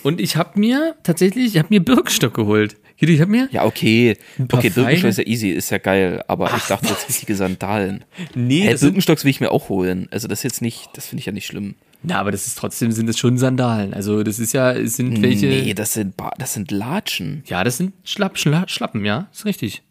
[0.03, 2.77] Und ich habe mir tatsächlich, ich habe mir Birkenstock geholt.
[3.09, 3.49] Ich habe mir.
[3.51, 4.17] Ja, okay.
[4.51, 6.23] Okay, Birkenstock ist ja easy, ist ja geil.
[6.27, 8.03] Aber ich dachte jetzt richtige Sandalen.
[8.35, 10.07] Nee, Hey, Birkenstocks will ich mir auch holen.
[10.11, 11.75] Also das ist jetzt nicht, das finde ich ja nicht schlimm.
[12.03, 13.93] na, aber das ist trotzdem, sind das schon Sandalen.
[13.93, 15.47] Also, das ist ja, es sind welche.
[15.47, 17.43] Nee, das sind, Ba- das sind Latschen.
[17.47, 19.81] Ja, das sind Schlapp, Schla, Schlappen, ja, ist richtig.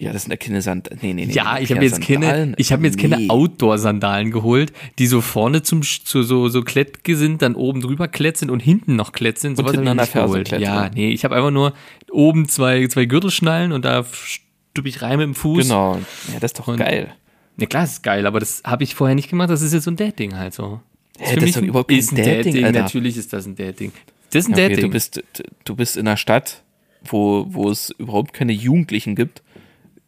[0.00, 0.98] Ja, das sind ja keine Sandalen.
[1.02, 1.32] Nee, nee, nee.
[1.32, 3.28] Ja, ich habe jetzt keine, ich habe jetzt keine Nee.
[3.30, 8.36] Outdoor-Sandalen geholt, die so vorne zum zu so so Klettge sind, dann oben drüber klett
[8.36, 9.56] sind und hinten noch klett sind.
[9.56, 10.48] Sowas hinten hab ich nicht geholt.
[10.48, 11.72] klett, Ja, nee, ich habe einfach nur
[12.10, 15.64] oben zwei zwei Gürtelschnallen und da stüppe ich rein mit dem Fuß.
[15.68, 15.96] Genau.
[16.32, 17.12] Ja, das ist doch Und- geil.
[17.56, 19.50] Ja klar, ist geil, aber das habe ich vorher nicht gemacht.
[19.50, 20.80] Das ist jetzt so ein Dad-Ding halt so.
[21.18, 22.64] Hä, für das ist doch überhaupt kein ist ein Dad-Ding.
[22.64, 22.82] Alter.
[22.82, 23.90] Natürlich ist das ein Dad-Ding.
[24.30, 24.84] Das ist ein Okay, Dad-Ding.
[24.84, 25.22] du bist,
[25.64, 26.62] du bist in einer Stadt,
[27.04, 29.42] wo, wo es überhaupt keine Jugendlichen gibt.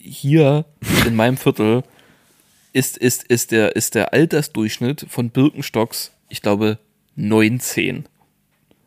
[0.02, 0.64] Hier
[1.06, 1.82] in meinem Viertel
[2.72, 6.78] ist, ist, ist, der, ist der Altersdurchschnitt von Birkenstocks, ich glaube,
[7.16, 8.06] 19.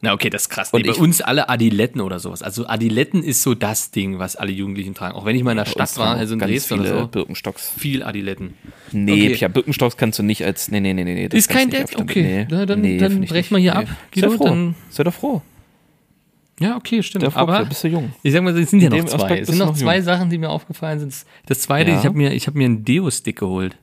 [0.01, 0.71] Na, okay, das ist krass.
[0.73, 2.41] Und Nee, bei ich- uns alle Adiletten oder sowas.
[2.41, 5.15] Also Adiletten ist so das Ding, was alle Jugendlichen tragen.
[5.15, 7.07] Auch wenn ich mal in der Stadt war, also in ganz Dresden viele oder so.
[7.07, 7.71] Birkenstocks.
[7.77, 8.55] Viel Adiletten.
[8.91, 9.35] Nee, Okay.
[9.35, 10.69] ja, Birkenstocks kannst du nicht als.
[10.69, 11.13] Nee, nee, nee, nee.
[11.13, 11.95] nee das Ist kein Dad?
[11.95, 12.47] Okay.
[12.49, 13.51] Na, dann- dann find ich brech nicht.
[13.51, 13.79] mal hier Nee.
[13.79, 14.43] ab, Sei Guido, froh.
[14.45, 15.41] dann- Sei doch froh.
[16.59, 17.25] Ja, okay, stimmt.
[17.25, 18.13] Froh, Aber bist du jung.
[18.21, 19.39] ich sag mal, es sind ja noch zwei.
[19.39, 20.05] Es sind noch noch zwei jung.
[20.05, 21.13] Sachen, die mir aufgefallen sind.
[21.47, 21.99] Das zweite, Ja.
[21.99, 23.75] ich habe mir, ich hab mir einen Deo-Stick geholt.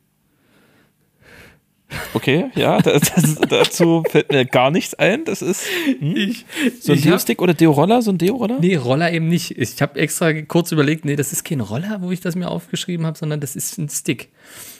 [2.14, 5.24] Okay, ja, das, das, dazu fällt mir gar nichts ein.
[5.24, 5.64] Das ist
[6.00, 6.44] Ich,
[6.80, 8.58] so ein Deo-Stick oder Deo-Roller, so ein Deo-Roller?
[8.60, 9.58] Nee, Roller eben nicht.
[9.58, 13.04] Ich habe extra kurz überlegt, nee, das ist kein Roller, wo ich das mir aufgeschrieben
[13.06, 14.28] habe, sondern das ist ein Stick.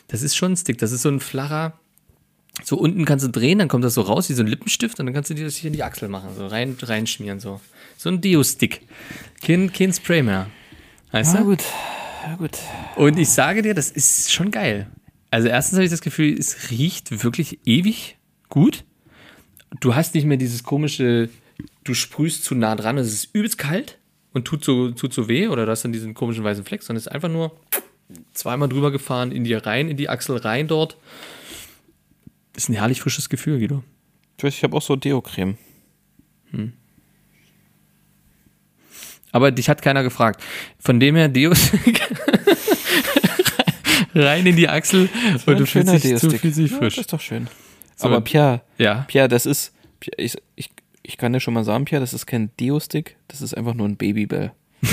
[0.07, 0.79] Das ist schon ein Stick.
[0.79, 1.73] Das ist so ein flacher.
[2.63, 5.07] So unten kannst du drehen, dann kommt das so raus wie so ein Lippenstift und
[5.07, 7.61] dann kannst du dir das hier in die Achsel machen, so rein, reinschmieren, so.
[7.97, 8.83] So ein Deo-Stick.
[9.43, 10.49] Kein, kein Spray mehr.
[11.13, 11.47] Weißt Ja, du?
[11.47, 11.63] gut.
[12.27, 12.59] Ja, gut.
[12.97, 14.89] Und ich sage dir, das ist schon geil.
[15.31, 18.17] Also erstens habe ich das Gefühl, es riecht wirklich ewig
[18.49, 18.85] gut.
[19.81, 21.29] Du hast nicht mehr dieses komische,
[21.85, 23.99] du sprühst zu nah dran, es ist übelst kalt
[24.33, 26.99] und tut so, tut so weh oder du hast dann diesen komischen weißen Fleck, sondern
[26.99, 27.53] es ist einfach nur
[28.35, 30.97] zweimal drüber gefahren, in dir rein, in die Achsel rein dort.
[32.57, 33.83] Ist ein herrlich frisches Gefühl, Guido.
[34.39, 35.57] Ich weiß, ich habe auch so Deo-Creme.
[39.33, 40.43] Aber dich hat keiner gefragt.
[40.79, 41.71] Von dem her, Deos
[44.15, 45.09] rein in die Achsel
[45.47, 46.97] und du fühlst dich, du fühlst dich Ja, frisch.
[46.97, 47.49] das ist doch schön.
[47.97, 48.07] So.
[48.09, 49.05] Aber Pierre, Ja.
[49.07, 49.73] Pierre, das ist,
[50.17, 50.71] ich, ich,
[51.03, 53.89] ich kann dir schon mal sagen, Pierre, das ist kein Deo-Stick, das ist einfach nur
[53.89, 54.53] ein Babybell.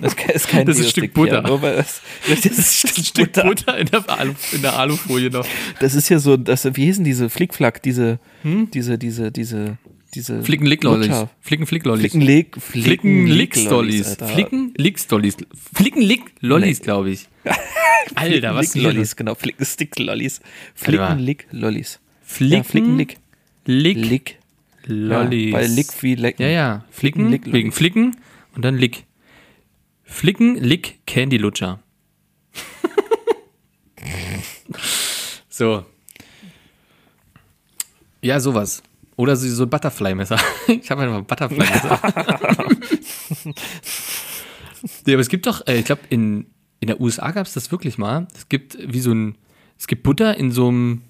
[0.00, 1.42] Das ist kein- ist Das ist ein Stück Butter.
[1.42, 3.48] Nur weil das, das ist ein Stück Butter.
[3.48, 5.46] Butter in der, Alu, in der Alufolie noch.
[5.80, 9.78] Das ist ja so, das, wie hießen diese Flickflack, diese, diese, diese, diese,
[10.14, 10.42] diese.
[10.42, 11.08] Flicken-Lick-Lollis.
[11.08, 11.30] Lutscher.
[11.40, 12.00] Flicken-Flick-Lollis.
[12.12, 14.08] Flicken-Lick, Flicken-Lick-Stollis.
[14.08, 14.26] Alter.
[14.28, 15.36] Flicken-Lick-Stollis.
[15.74, 17.28] Flicken-Lick-Lollis, glaube ich.
[18.14, 19.16] Alter, was hier Lick-Lollis, los?
[19.16, 20.40] genau, Flicken-Stick-Lollis.
[20.78, 21.06] Warte mal.
[21.16, 22.00] Flicken-Lick-Lollis.
[22.22, 23.16] Flicken, Ja, Flicken-Lick.
[23.66, 24.38] Lick, Lick.
[24.86, 25.50] Lollis.
[25.52, 26.42] Ja, weil Lick wie Lecken.
[26.42, 26.84] Ja, ja.
[26.90, 27.52] Flicken, Flicken-Lick-Lollis.
[27.54, 28.16] wegen Flicken
[28.54, 29.04] und dann Lick.
[30.08, 31.80] Flicken, Lick, Candy Lutscher.
[35.48, 35.84] so.
[38.22, 38.82] Ja, sowas.
[39.16, 40.38] Oder so, ein Butterfly-Messer.
[40.68, 42.00] Ich habe einfach ein Butterfly-Messer.
[45.06, 46.46] nee, aber es gibt doch, äh, ich glaube, in,
[46.80, 48.26] in der USA gab es das wirklich mal.
[48.34, 49.36] Es gibt wie so ein,
[49.78, 51.02] es gibt Butter in so einem,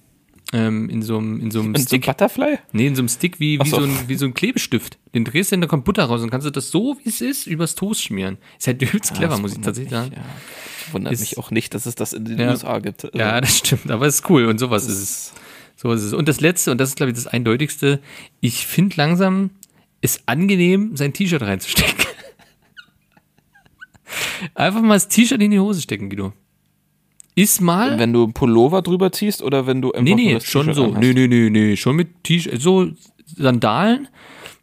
[0.53, 2.07] ähm, in so einem, in so einem so ein Stick.
[2.07, 2.59] Butterfly?
[2.73, 3.81] Nee, in so einem Stick wie, wie, so.
[3.81, 3.85] so.
[3.85, 4.99] ein, wie so ein Klebestift.
[5.15, 7.21] Den drehst du und da kommt Butter raus und kannst du das so, wie es
[7.21, 8.39] ist, übers Toast schmieren.
[8.59, 10.13] Ist halt übelst clever, das muss ich tatsächlich mich, sagen.
[10.17, 10.23] Ja.
[10.93, 12.51] Wundert Ist- mich auch nicht, dass es das in den Ja.
[12.51, 13.05] USA gibt.
[13.05, 15.33] Also, Ja, das stimmt, aber es ist cool und sowas ist es.
[15.77, 16.13] So ist es.
[16.13, 18.01] Und das Letzte, und das ist, glaube ich, das Eindeutigste,
[18.41, 19.51] ich finde langsam,
[20.01, 22.05] ist angenehm, sein T-Shirt reinzustecken.
[24.55, 26.33] Einfach mal das T-Shirt in die Hose stecken, Guido.
[27.39, 27.99] Ist mal.
[27.99, 30.85] Wenn du einen Pullover drüber ziehst oder wenn du Nee, nee, das schon so.
[30.85, 31.01] anhast?
[31.01, 31.77] Nee, nee, nee, nee.
[31.77, 32.61] Schon mit T-Shirt.
[32.61, 32.89] So
[33.37, 34.09] Sandalen,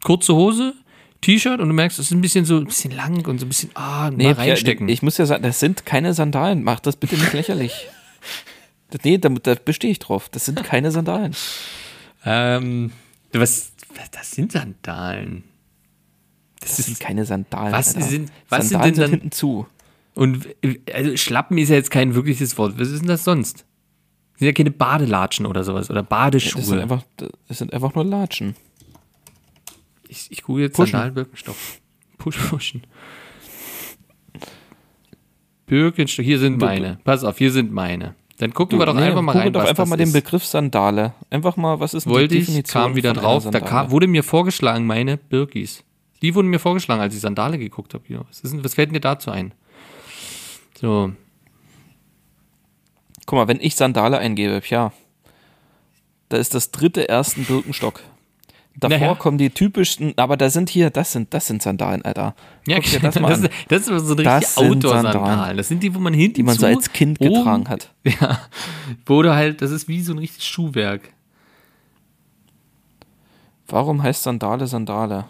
[0.04, 0.74] kurze Hose,
[1.20, 3.48] T-Shirt und du merkst, es ist ein bisschen so ein bisschen lang und so ein
[3.48, 4.88] bisschen, ah, Nee, mal reinstecken.
[4.88, 6.62] Ich muss ja sagen, das sind keine Sandalen.
[6.62, 7.72] Mach das bitte nicht lächerlich.
[8.90, 10.28] Das- Nee, da, da bestehe ich drauf.
[10.30, 11.34] Das sind keine Sandalen.
[12.24, 12.92] ähm,
[13.32, 13.72] Was,
[14.12, 15.42] das sind Sandalen.
[16.60, 17.72] Das, sind keine Sandalen.
[17.72, 19.66] Was sind- was sind Sandalen denn dann- hinten zu?
[20.16, 22.78] Und äh, also Schlappen ist ja jetzt kein wirkliches Wort.
[22.80, 23.64] Was ist denn das sonst?
[24.32, 26.82] Das sind ja keine Badelatschen oder sowas oder Das sind, Badeschuhe.
[26.82, 27.02] einfach,
[27.46, 28.56] das sind einfach nur Latschen.
[30.08, 30.92] ich, ich google jetzt Pushen.
[30.92, 31.56] Sandalen Birkenstock.
[32.18, 32.82] Push, pushen.
[35.66, 36.98] Birkenstock, hier sind meine.
[37.04, 38.14] Pass auf, hier sind meine.
[38.38, 40.12] Dann gucken wir doch Nee, einfach mal rein, doch was einfach mal den.
[40.12, 41.14] Begriff Sandale.
[41.30, 43.48] Einfach mal, was ist Wollte die ich, Definition kam wieder drauf.
[43.50, 45.82] Da kam, wurde mir vorgeschlagen, meine Birkis.
[46.22, 48.04] Die wurden mir vorgeschlagen, als ich Sandale geguckt habe.
[48.28, 49.52] Was, ist was fällt dir dazu ein?
[50.78, 51.12] So,
[53.26, 54.92] Guck mal, wenn ich Sandale eingebe, ja,
[56.28, 58.00] da ist das dritte ersten Birkenstock.
[58.78, 59.14] Davor Naja.
[59.14, 62.34] kommen die typischsten, aber da sind hier, das sind, das sind Sandalen, Alter.
[62.68, 65.12] Ja, Guck dir das das, mal an, ist, das ist so Das richtig sind Outdoor-Sandalen.
[65.24, 65.56] Sandalen.
[65.56, 67.90] Das sind die, wo man hinten die man so als Kind oben- getragen hat.
[68.20, 68.38] Ja,
[69.06, 71.08] wo du halt, das ist wie so ein richtiges Schuhwerk.
[73.66, 75.24] Warum heißt Sandale Sandale?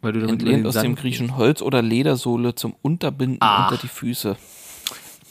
[0.00, 3.68] Weil du damit Entlehnt aus dem Sand- griechischen Holz oder Ledersohle zum Unterbinden Ah.
[3.68, 4.36] unter die Füße.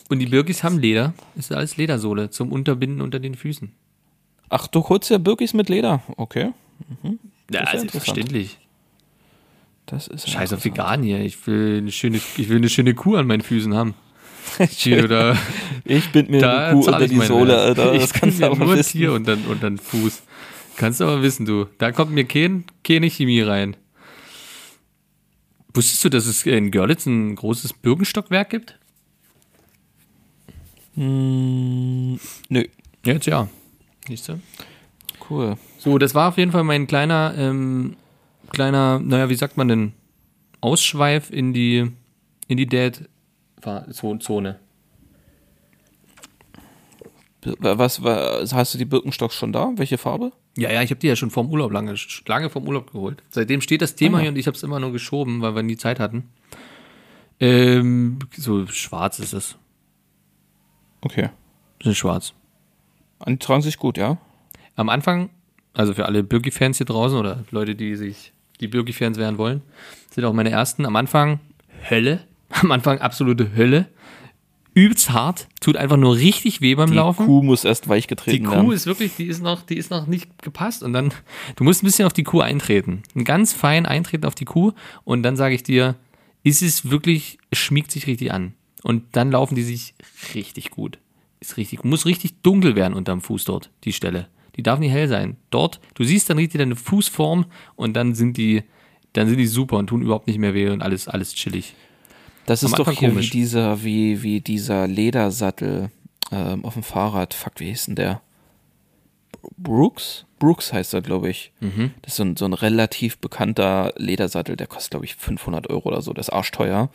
[0.10, 1.14] Und die Birkis haben Leder.
[1.36, 3.72] Ist alles Ledersohle zum Unterbinden unter den Füßen.
[4.50, 6.02] Ach, du holst ja Birkis mit Leder.
[6.18, 6.52] Okay.
[7.04, 7.92] Ja, ist ja ist interessant.
[7.92, 8.58] verständlich.
[9.86, 11.20] Das ist Scheiß auf vegan hier.
[11.22, 13.94] Ich will eine schöne, ich will eine schöne Kuh an meinen Füßen haben.
[15.04, 15.38] Oder
[15.86, 17.58] Ich bind mir da eine Kuh unter die meine Sohle.
[17.58, 17.94] Alter.
[17.94, 18.98] Ich Das kann kannst du aber nur wissen.
[18.98, 20.24] Tier und dann, und dann Fuß.
[20.78, 21.68] Kannst du aber wissen, du.
[21.80, 23.76] Da kommt mir kein, keine Chemie rein.
[25.78, 28.80] Wusstest du, dass es in Görlitz ein großes Birkenstockwerk gibt?
[30.96, 32.64] Hm, nö.
[33.06, 33.48] Jetzt ja.
[34.08, 34.42] Siehst du?
[35.30, 35.56] Cool.
[35.78, 37.96] So, das war auf jeden Fall mein kleiner, ähm,
[38.50, 39.94] kleiner, naja, wie sagt man denn,
[40.62, 41.92] Ausschweif in die,
[42.48, 44.60] in die Dad-Zone.
[47.60, 49.72] Was, was hast du die Birkenstocks schon da?
[49.76, 50.32] Welche Farbe?
[50.58, 53.22] Ja, ja, ich habe die ja schon vorm Urlaub lange, lange vorm Urlaub geholt.
[53.30, 54.22] Seitdem steht das Thema Ah.
[54.22, 56.30] hier und ich habe es immer nur geschoben, weil wir nie Zeit hatten.
[57.40, 59.56] Ähm, so schwarz ist es.
[61.02, 61.30] Okay.
[61.80, 62.34] Ist schwarz.
[63.28, 64.18] Die tragen sich gut, ja?
[64.76, 65.30] Am Anfang,
[65.74, 69.62] also für alle Birki-Fans hier draußen oder Leute, die sich die Birki-Fans werden wollen,
[70.12, 70.86] sind auch meine ersten.
[70.86, 71.40] Am Anfang
[71.90, 72.22] Hölle.
[72.50, 73.88] Am Anfang absolute Hölle.
[74.78, 75.48] Übelst hart.
[75.60, 77.26] Tut einfach nur richtig weh beim Die Laufen.
[77.26, 78.72] Kuh muss erst weich Die getreten Kuh werden.
[78.72, 81.12] ist wirklich, die ist noch, die ist noch nicht gepasst und dann,
[81.56, 83.02] du musst ein bisschen auf die Kuh eintreten.
[83.16, 85.96] Ein ganz fein eintreten auf die Kuh und dann sage ich dir,
[86.44, 88.54] ist es wirklich, es schmiegt sich richtig an.
[88.84, 89.96] Und dann laufen die sich
[90.36, 91.00] richtig gut.
[91.40, 94.28] Ist richtig, muss richtig dunkel werden unterm Fuß dort, die Stelle.
[94.58, 95.38] Die darf nicht hell sein.
[95.50, 98.62] Dort, du siehst dann richtig deine Fußform und dann sind die,
[99.14, 101.74] dann sind die super und tun überhaupt nicht mehr weh und alles, alles chillig.
[102.48, 103.28] Das am ist doch hier komisch.
[103.28, 105.92] wie dieser, wie, wie dieser Ledersattel
[106.32, 107.34] ähm, auf dem Fahrrad.
[107.36, 108.22] Fuck, wie hieß denn der?
[109.58, 110.26] Brooks?
[110.40, 111.52] Brooks heißt er, glaube ich.
[111.60, 111.92] Mhm.
[112.02, 115.90] Das ist so ein, so ein relativ bekannter Ledersattel, der kostet, glaube ich, 500 Euro
[115.90, 116.14] oder so.
[116.14, 116.90] Das ist arschteuer.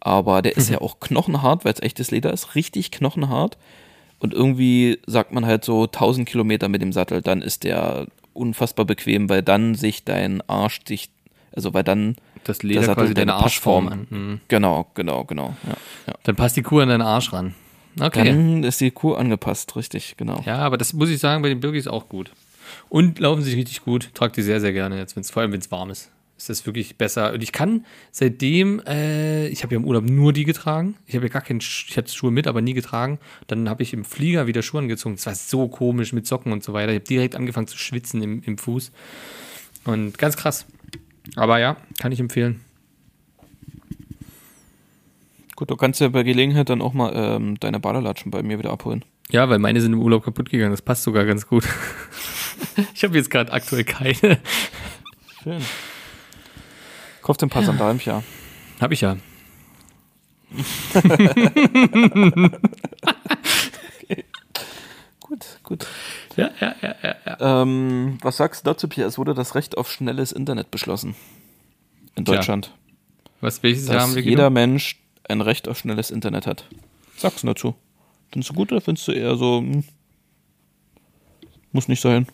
[0.00, 0.58] Aber der Mhm.
[0.58, 2.54] ist ja auch knochenhart, weil es echtes Leder ist.
[2.54, 3.58] Richtig knochenhart.
[4.20, 8.84] Und irgendwie sagt man halt so 1000 Kilometer mit dem Sattel, dann ist der unfassbar
[8.84, 11.10] bequem, weil dann sich dein Arsch sich,
[11.52, 12.16] also weil dann
[12.48, 14.06] Das der Leder Sattel quasi deine deine Arschform an.
[14.08, 14.40] Mhm.
[14.48, 15.54] Genau, genau, genau.
[15.64, 15.74] Ja,
[16.06, 16.14] ja.
[16.22, 17.54] Dann passt die Kuh an deinen Arsch ran.
[18.00, 18.24] Okay.
[18.24, 20.42] Dann ist die Kuh angepasst, richtig, genau.
[20.46, 22.30] Ja, aber das muss ich sagen, bei den Birkis auch gut.
[22.88, 24.10] Und laufen sich richtig gut.
[24.14, 26.10] Trag die sehr, sehr gerne jetzt, wenn's, vor allem wenn es warm ist.
[26.38, 27.32] Ist das wirklich besser.
[27.32, 30.94] Und ich kann seitdem, äh, ich habe ja im Urlaub nur die getragen.
[31.06, 33.18] Ich habe ja gar keinen, ich hatte Schuhe mit, aber nie getragen.
[33.48, 35.16] Dann habe ich im Flieger wieder Schuhe angezogen.
[35.16, 36.92] Das war so komisch mit Socken und so weiter.
[36.92, 38.92] Ich habe direkt angefangen zu schwitzen im, im Fuß.
[39.84, 40.64] Und ganz krass.
[41.36, 42.60] Aber ja, kann ich empfehlen.
[45.56, 48.70] Gut, du kannst ja bei Gelegenheit dann auch mal ähm, deine Badelatschen bei mir wieder
[48.70, 49.04] abholen.
[49.30, 50.70] Ja, weil meine sind im Urlaub kaputt gegangen.
[50.70, 51.64] Das passt sogar ganz gut.
[52.94, 54.38] ich habe jetzt gerade aktuell keine.
[55.42, 55.62] Schön.
[57.22, 58.22] Kauft ein paar Sandalen, ja.
[58.80, 59.16] Habe ich ja.
[65.38, 65.86] Gut, gut.
[66.36, 67.16] Ja, ja, ja, ja.
[67.26, 67.62] ja.
[67.62, 69.08] Ähm, was sagst du dazu, Pierre?
[69.08, 71.14] Es wurde das Recht auf schnelles Internet beschlossen.
[72.16, 72.74] In Tja, Deutschland.
[73.40, 74.54] Was, welches Jahr dass haben wir jeder genommen?
[74.72, 76.64] Mensch ein Recht auf schnelles Internet hat.
[77.16, 77.74] Sagst du dazu?
[78.32, 79.84] Findest du gut oder findest du eher so, hm,
[81.72, 82.26] muss nicht sein?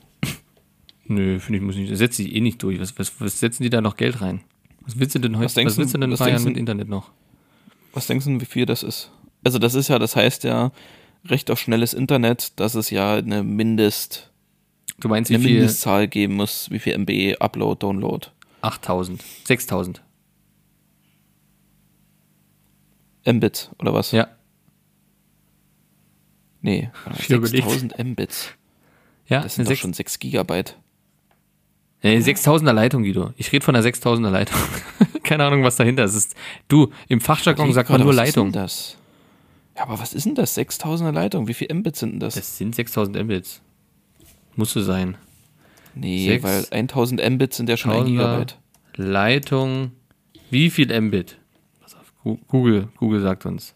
[1.06, 1.94] Nö, finde ich, muss nicht.
[1.96, 2.80] Setzt sich eh nicht durch.
[2.80, 4.40] Was, was, was setzen die da noch Geld rein?
[4.80, 5.46] Was willst du denn heute?
[5.46, 7.10] Was denkst Was willst du denn du- mit Internet noch?
[7.92, 9.10] Was denkst du, wie viel das ist?
[9.44, 10.72] Also das ist ja, das heißt ja,
[11.26, 14.30] Recht auf schnelles Internet, dass es ja eine Mindest,
[15.00, 15.54] Du meinst, wie eine viel?
[15.54, 18.26] Mindestzahl geben muss, wie viel MB, Upload, Download.
[18.62, 19.22] 8000.
[19.44, 20.02] 6000.
[23.26, 24.10] Mbit oder was?
[24.12, 24.28] Ja.
[26.60, 27.62] Nee, Ich überleg.
[27.64, 28.50] 6000 Mbits.
[29.26, 30.76] Ja, Das sind doch schon 6 Gigabyte.
[32.02, 33.32] Äh, 6000er Leitung, Guido.
[33.38, 34.58] Ich rede von einer 6000er Leitung.
[35.22, 36.34] Keine Ahnung, was dahinter ist.
[36.68, 38.52] Du, im Fachjargon sagt man nur was ist denn Leitung.
[38.52, 38.98] das?
[39.76, 40.56] Ja, aber was ist denn das?
[40.56, 41.48] 6000er Leitung.
[41.48, 42.34] Wie viel Mbit sind denn das?
[42.34, 43.60] Das sind 6000 Mbits.
[44.56, 45.16] Muss so sein.
[45.94, 48.58] nee, sechs- weil 1000 Mbit sind ja schon ein 1000er Gigabyte.
[48.96, 49.92] Leitung.
[50.50, 51.38] Wie viel Mbit?
[51.80, 53.74] Pass auf, Gu- Google, Google sagt uns.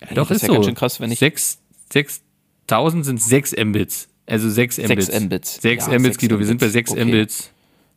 [0.00, 0.54] Ja, Ey, doch, das ist ist ja so.
[0.54, 1.58] ganz schön krass, wenn ich- Sechs-
[1.92, 4.08] 6000 sind 6 Mbits.
[4.26, 5.20] Also 6 Mbits.
[5.20, 5.54] Mbits.
[5.62, 6.38] 6 Ja, Mbits, Guido.
[6.40, 6.72] Wir sind bei Mbits.
[6.72, 7.04] 6 Okay.
[7.04, 7.50] Mbits.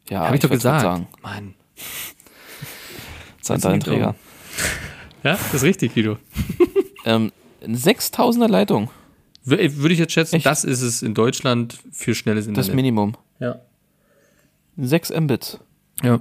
[0.10, 0.84] Ja, Hab ich doch wollt's grad gesagt.
[0.84, 1.08] Sagen.
[1.24, 1.54] Mann.
[3.42, 4.16] Zahlenträger.
[5.26, 6.18] Ja, das ist richtig, Guido.
[7.08, 7.32] Ähm,
[7.64, 8.90] eine 6000er Leitung.
[9.44, 10.46] Würde ich jetzt schätzen, Echt?
[10.48, 12.74] das ist es in Deutschland für schnelles Das Internet.
[12.76, 13.16] Minimum.
[13.40, 13.60] ja.
[14.78, 15.60] 6 Mbit.
[16.02, 16.20] ja.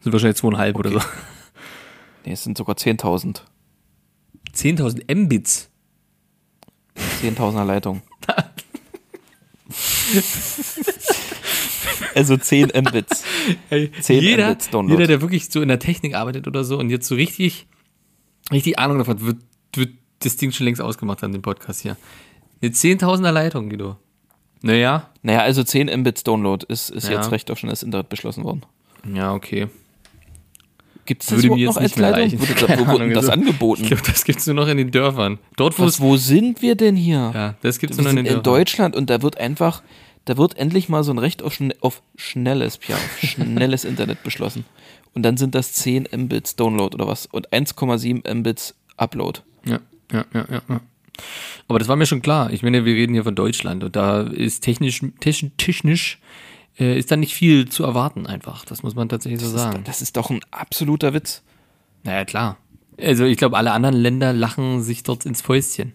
[0.00, 1.00] Sind wahrscheinlich zweieinhalb oder so.
[2.24, 3.42] Nee, es sind sogar 10.000.
[4.54, 5.68] 10.000 Mbits.
[7.22, 8.00] 10.000er Leitung.
[12.14, 13.24] also 10 Mbits.
[13.70, 14.94] Ey, 10 jeder, Mbits Download.
[14.94, 17.66] jeder, der wirklich so in der Technik arbeitet oder so und jetzt so richtig,
[18.52, 19.36] richtig Ahnung davon hat, wird,
[19.76, 21.96] wird das Ding schon längst ausgemacht haben, den Podcast hier.
[22.62, 23.96] Eine 10.000er Leitung, Guido.
[24.62, 25.10] Naja.
[25.22, 27.14] Naja, also 10 Mbits Download ist, ist Ja.
[27.16, 28.62] jetzt recht auf schon das Internet beschlossen worden.
[29.12, 29.68] Ja, okay.
[31.06, 32.40] Gibt es das Würde mir noch jetzt als nicht mehr Leitung?
[32.40, 33.82] Wurde da, wo wurde das also- angeboten?
[33.82, 35.38] Ich glaube, das gibt's nur noch in den Dörfern.
[35.56, 36.00] Dort, wo Was, es.
[36.00, 37.30] wo sind wir denn hier?
[37.34, 38.58] Ja, das gibt's wir nur noch in den in Dörfern.
[38.60, 39.82] Deutschland und da wird einfach,
[40.24, 44.22] da wird endlich mal so ein Recht auf, schn auf schnelles, Pia, auf schnelles Internet
[44.22, 44.64] beschlossen.
[45.14, 49.40] Und dann sind das 10 Mbits Download oder was und 1,7 Mbits Upload.
[49.64, 49.80] Ja,
[50.12, 50.80] ja, ja, ja, ja.
[51.68, 52.52] Aber das war mir schon klar.
[52.52, 56.18] Ich meine, wir reden hier von Deutschland und da ist technisch, technisch, technisch
[56.78, 58.64] äh, ist da nicht viel zu erwarten einfach.
[58.64, 59.78] Das muss man tatsächlich so Das sagen.
[59.78, 61.42] ist, das ist doch ein absoluter Witz.
[62.02, 62.56] Naja, klar.
[63.00, 65.94] Also ich glaube, alle anderen Länder lachen sich dort ins Fäustchen,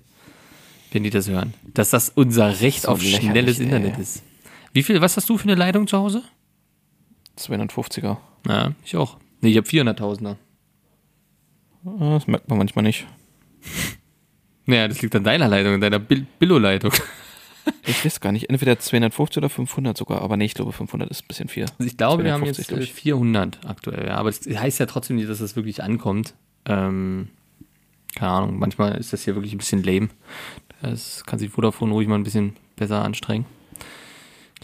[0.92, 1.54] wenn die das hören.
[1.74, 3.66] Dass das unser Recht So auf schnelles ey.
[3.66, 4.24] Internet ist.
[4.74, 6.24] Wie viel, was hast du für eine Leitung zu Hause?
[7.38, 8.18] 250er.
[8.48, 9.18] Ja, ich auch.
[9.42, 10.36] Nee, ich habe 400.000er.
[11.86, 13.06] Ah, Das merkt man manchmal nicht.
[14.66, 16.92] Naja, das liegt an deiner Leitung, an deiner Bil Billo-Leitung.
[17.88, 18.52] Ich weiß gar nicht.
[18.52, 20.22] Entweder 250 oder 500 sogar.
[20.22, 21.64] Aber nee, ich glaube 500 ist ein bisschen viel.
[21.64, 22.94] Also ich glaube, wir haben 250, jetzt glaub äh, ich.
[22.94, 24.06] 400 aktuell.
[24.10, 26.36] Ja, aber das heißt ja trotzdem nicht, dass das wirklich ankommt.
[26.66, 27.30] Ähm,
[28.16, 30.10] keine Ahnung, manchmal ist das hier wirklich ein bisschen lame.
[30.82, 33.46] Das kann sich Vodafone ruhig mal ein bisschen besser anstrengen.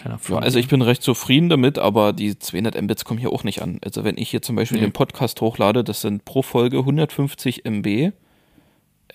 [0.03, 3.61] Ja, also ich bin recht zufrieden damit, aber die 200 Mbits kommen hier auch nicht
[3.61, 3.79] an.
[3.83, 4.87] Also wenn ich hier zum Beispiel Nee.
[4.87, 8.11] den Podcast hochlade, das sind pro Folge 150 MB.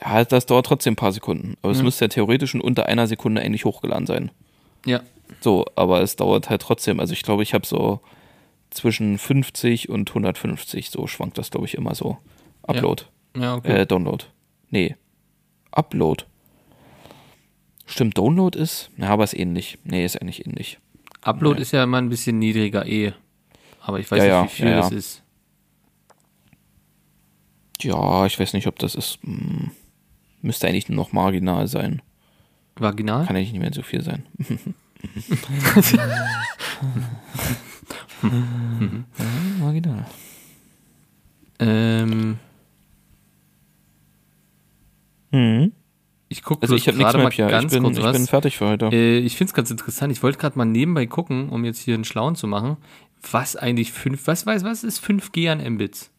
[0.03, 1.57] Ja, das dauert trotzdem ein paar Sekunden.
[1.63, 1.85] Aber es Ja.
[1.85, 4.31] müsste ja theoretisch in unter einer Sekunde eigentlich hochgeladen sein.
[4.87, 5.01] ja,
[5.41, 6.99] So, aber es dauert halt trotzdem.
[6.99, 8.01] Also ich glaube, ich habe so
[8.71, 12.17] zwischen 50 und 150, so schwankt das, glaube ich, immer so.
[12.63, 13.05] Upload.
[13.37, 13.83] ja, okay.
[13.83, 14.25] Äh, Download.
[14.71, 14.97] Nee.
[15.73, 16.25] Upload.
[17.91, 18.91] Stimmt, Download ist?
[18.97, 19.79] Ja, aber ist ähnlich.
[19.85, 20.79] Nee, ist eigentlich ähnlich.
[21.23, 21.63] Upload ja.
[21.63, 23.13] ist ja immer ein bisschen niedriger eh.
[23.83, 25.23] Aber ich weiß Ja, nicht, wie viel ja, das ist.
[27.81, 29.19] Ja, ich weiß nicht, ob das ist.
[29.23, 29.73] Hm,
[30.41, 32.01] müsste eigentlich nur noch marginal sein.
[32.77, 33.27] Vaginal?
[33.27, 34.23] Kann eigentlich nicht mehr so viel sein.
[38.23, 38.29] ja,
[39.59, 40.07] marginal.
[41.59, 42.39] Ähm,
[45.33, 45.73] Mhm.
[46.33, 47.47] Ich gucke Also ich habe nichts gerade mehr, mal Pia.
[47.47, 48.17] Ich ganz bin, kurz ich was.
[48.17, 48.87] bin fertig für heute.
[48.87, 50.13] Äh, ich finde es ganz interessant.
[50.13, 52.77] Ich wollte gerade mal nebenbei gucken, um jetzt hier einen Schlauen zu machen,
[53.31, 56.11] was eigentlich 5, was weiß, was ist 5G an Mbits?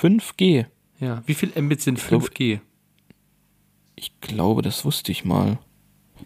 [0.00, 0.66] 5G.
[1.00, 2.60] Ja, wie viel Mbits sind glaube- 5G?
[3.96, 5.58] Ich glaube, das wusste ich mal.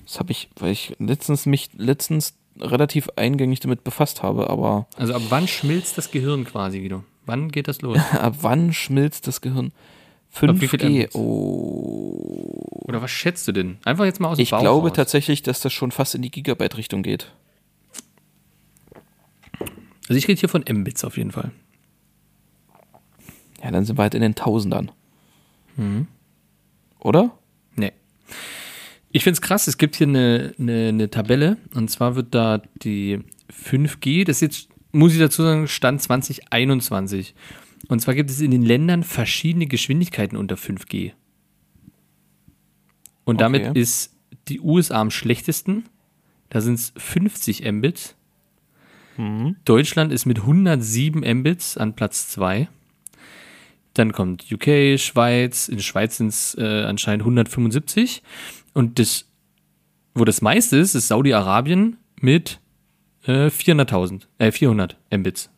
[0.05, 5.15] Das habe ich, weil ich letztens mich letztens relativ eingängig damit befasst habe, aber Also
[5.15, 7.05] ab wann schmilzt das Gehirn quasi, Guido?
[7.27, 7.99] Wann geht das los?
[8.13, 9.73] ab wann schmilzt das Gehirn?
[10.35, 10.89] Ab wie viel 5G.
[10.91, 11.15] Mbits?
[11.15, 12.83] Oh.
[12.87, 13.79] Oder was schätzt du denn?
[13.85, 14.97] Einfach jetzt mal aus dem Ich Bauch glaube raus.
[14.97, 17.33] tatsächlich, dass das schon fast in die Gigabyte-Richtung geht.
[20.09, 21.51] Also ich rede hier von Mbits auf jeden Fall.
[23.63, 24.91] Ja, dann sind wir halt in den Tausendern.
[25.77, 26.07] Mhm.
[27.01, 27.37] Oder?
[27.77, 27.93] Nee.
[29.11, 32.63] Ich finde es krass, es gibt hier eine, eine, eine Tabelle und zwar wird da
[32.83, 33.21] die
[33.53, 37.35] 5G, das ist jetzt, muss ich dazu sagen, Stand 2021.
[37.87, 41.13] Und zwar gibt es in den Ländern verschiedene Geschwindigkeiten unter 5G.
[43.25, 43.81] Und damit Okay.
[43.81, 44.15] ist
[44.49, 45.85] die USA am schlechtesten.
[46.51, 48.15] Da sind es 50 Mbits.
[49.65, 52.69] Deutschland ist mit 107 Mbits an Platz 2.
[53.95, 55.69] Dann kommt UK, Schweiz.
[55.69, 58.23] In der Schweiz sind es äh, anscheinend 175.
[58.75, 59.27] Und das,
[60.15, 62.61] wo das meiste ist, ist Saudi-Arabien mit
[63.25, 65.51] äh, 400.000, äh, 400 Mbits.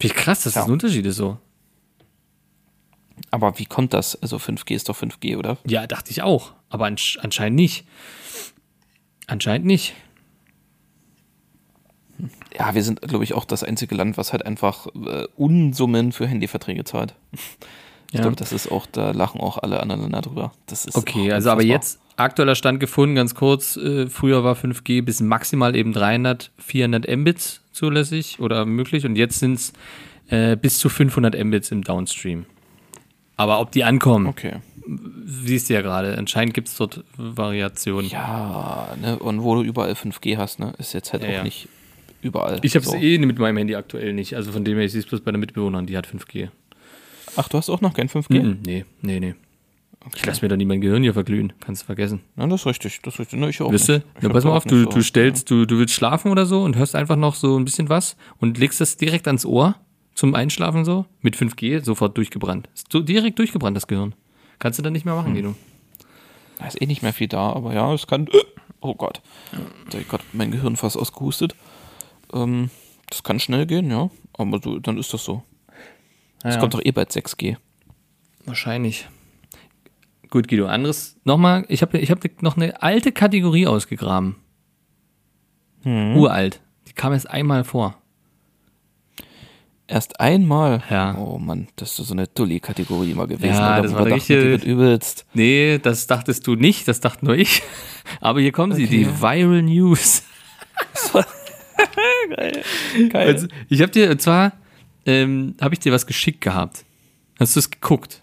[0.00, 0.64] Wie krass, dass das Ja.
[0.64, 1.38] ein Unterschied ist so.
[3.30, 4.20] Aber wie kommt das?
[4.22, 5.58] Also 5G ist doch 5G, oder?
[5.66, 6.52] Ja, dachte ich auch.
[6.70, 7.84] Aber ansch anscheinend nicht.
[9.26, 9.94] Anscheinend nicht.
[12.58, 16.26] Ja, wir sind, glaube ich, auch das einzige Land, was halt einfach äh, Unsummen für
[16.26, 17.14] Handyverträge zahlt.
[18.10, 18.22] Ich Ja.
[18.22, 20.52] glaube, das ist auch, da lachen auch alle anderen Länder drüber.
[20.66, 23.76] Das ist Okay, also aber jetzt aktueller Stand gefunden, ganz kurz.
[23.76, 29.38] Äh, früher war 5G bis maximal eben 300, 400 Mbits zulässig oder möglich und jetzt
[29.40, 29.72] sind es
[30.28, 32.46] äh, bis zu 500 Mbits im Downstream.
[33.36, 34.56] Aber ob die ankommen, Okay.
[35.26, 36.16] siehst du ja gerade.
[36.18, 38.10] Anscheinend gibt es dort Variationen.
[38.10, 41.42] Ja, ne, und wo du überall 5G hast, ne, ist jetzt halt Ja, auch ja.
[41.44, 41.68] nicht
[42.22, 42.58] überall.
[42.62, 42.96] Ich habe es so.
[42.96, 44.34] eh mit meinem Handy aktuell nicht.
[44.34, 46.48] Also von dem her, ich sehe es bloß bei der Mitbewohnerin, die hat 5G.
[47.36, 48.42] Ach, du hast auch noch kein 5G?
[48.42, 49.34] Mhm, nee, nee, nee.
[50.14, 51.52] Ich lasse mir doch nie mein Gehirn hier verglühen.
[51.60, 52.20] Kannst du vergessen.
[52.36, 53.00] Ja, das ist richtig.
[53.02, 53.40] Das ist richtig.
[53.40, 53.88] Ne, ich auch Wisst
[54.20, 56.94] Na, pass mal auf, du, du stellst, du, du willst schlafen oder so und hörst
[56.94, 59.74] einfach noch so ein bisschen was und legst das direkt ans Ohr
[60.14, 61.04] zum Einschlafen so.
[61.20, 62.68] Mit 5G sofort durchgebrannt.
[62.74, 64.14] Ist so direkt durchgebrannt, das Gehirn.
[64.58, 65.20] Kannst du dann nicht mehr Hm.
[65.22, 65.54] machen, Guido.
[66.58, 68.28] Da ist eh nicht mehr viel da, aber ja, es kann.
[68.80, 69.20] Oh Gott.
[69.90, 71.54] Da ich gerade mein Gehirn fast ausgehustet.
[72.32, 72.70] Ähm,
[73.10, 74.10] das kann schnell gehen, ja.
[74.36, 75.42] Aber so, dann ist das so.
[76.44, 76.60] Es Ja.
[76.60, 77.56] kommt doch eh bald 6G.
[78.44, 79.08] Wahrscheinlich.
[80.30, 81.16] Gut, Guido, anderes.
[81.24, 84.36] Nochmal, ich habe ich hab noch eine alte Kategorie ausgegraben.
[85.82, 86.16] Hm.
[86.16, 86.60] Uralt.
[86.86, 87.94] Die kam erst einmal vor.
[89.86, 90.82] Erst einmal.
[90.90, 91.16] Ja.
[91.16, 93.54] Oh Mann, das ist so eine Dulli-Kategorie mal gewesen.
[93.54, 95.24] Ja, das war dachten, die wird übelst.
[95.32, 97.62] Nee, das dachtest du nicht, das dachte nur ich.
[98.20, 98.98] Aber hier kommen sie, Okay.
[98.98, 100.24] die Viral News.
[102.36, 102.62] Geil.
[103.14, 104.52] Also, ich habe dir, und zwar,
[105.08, 106.84] ähm, habe ich dir was geschickt gehabt.
[107.40, 108.22] Hast du es geguckt?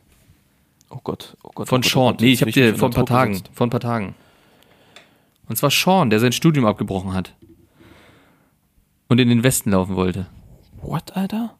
[0.90, 1.68] oh Gott, oh Gott.
[1.68, 2.14] Von oh Gott, oh Sean.
[2.14, 3.50] Gott, Nee, ich habe dir vor ein paar Tagen, gesetzt.
[3.54, 4.16] vor ein paar Tagen.
[5.48, 7.34] Und zwar Sean, der sein Studium abgebrochen hat.
[9.08, 10.28] Und in den Westen laufen wollte.
[10.82, 11.58] What, Alter?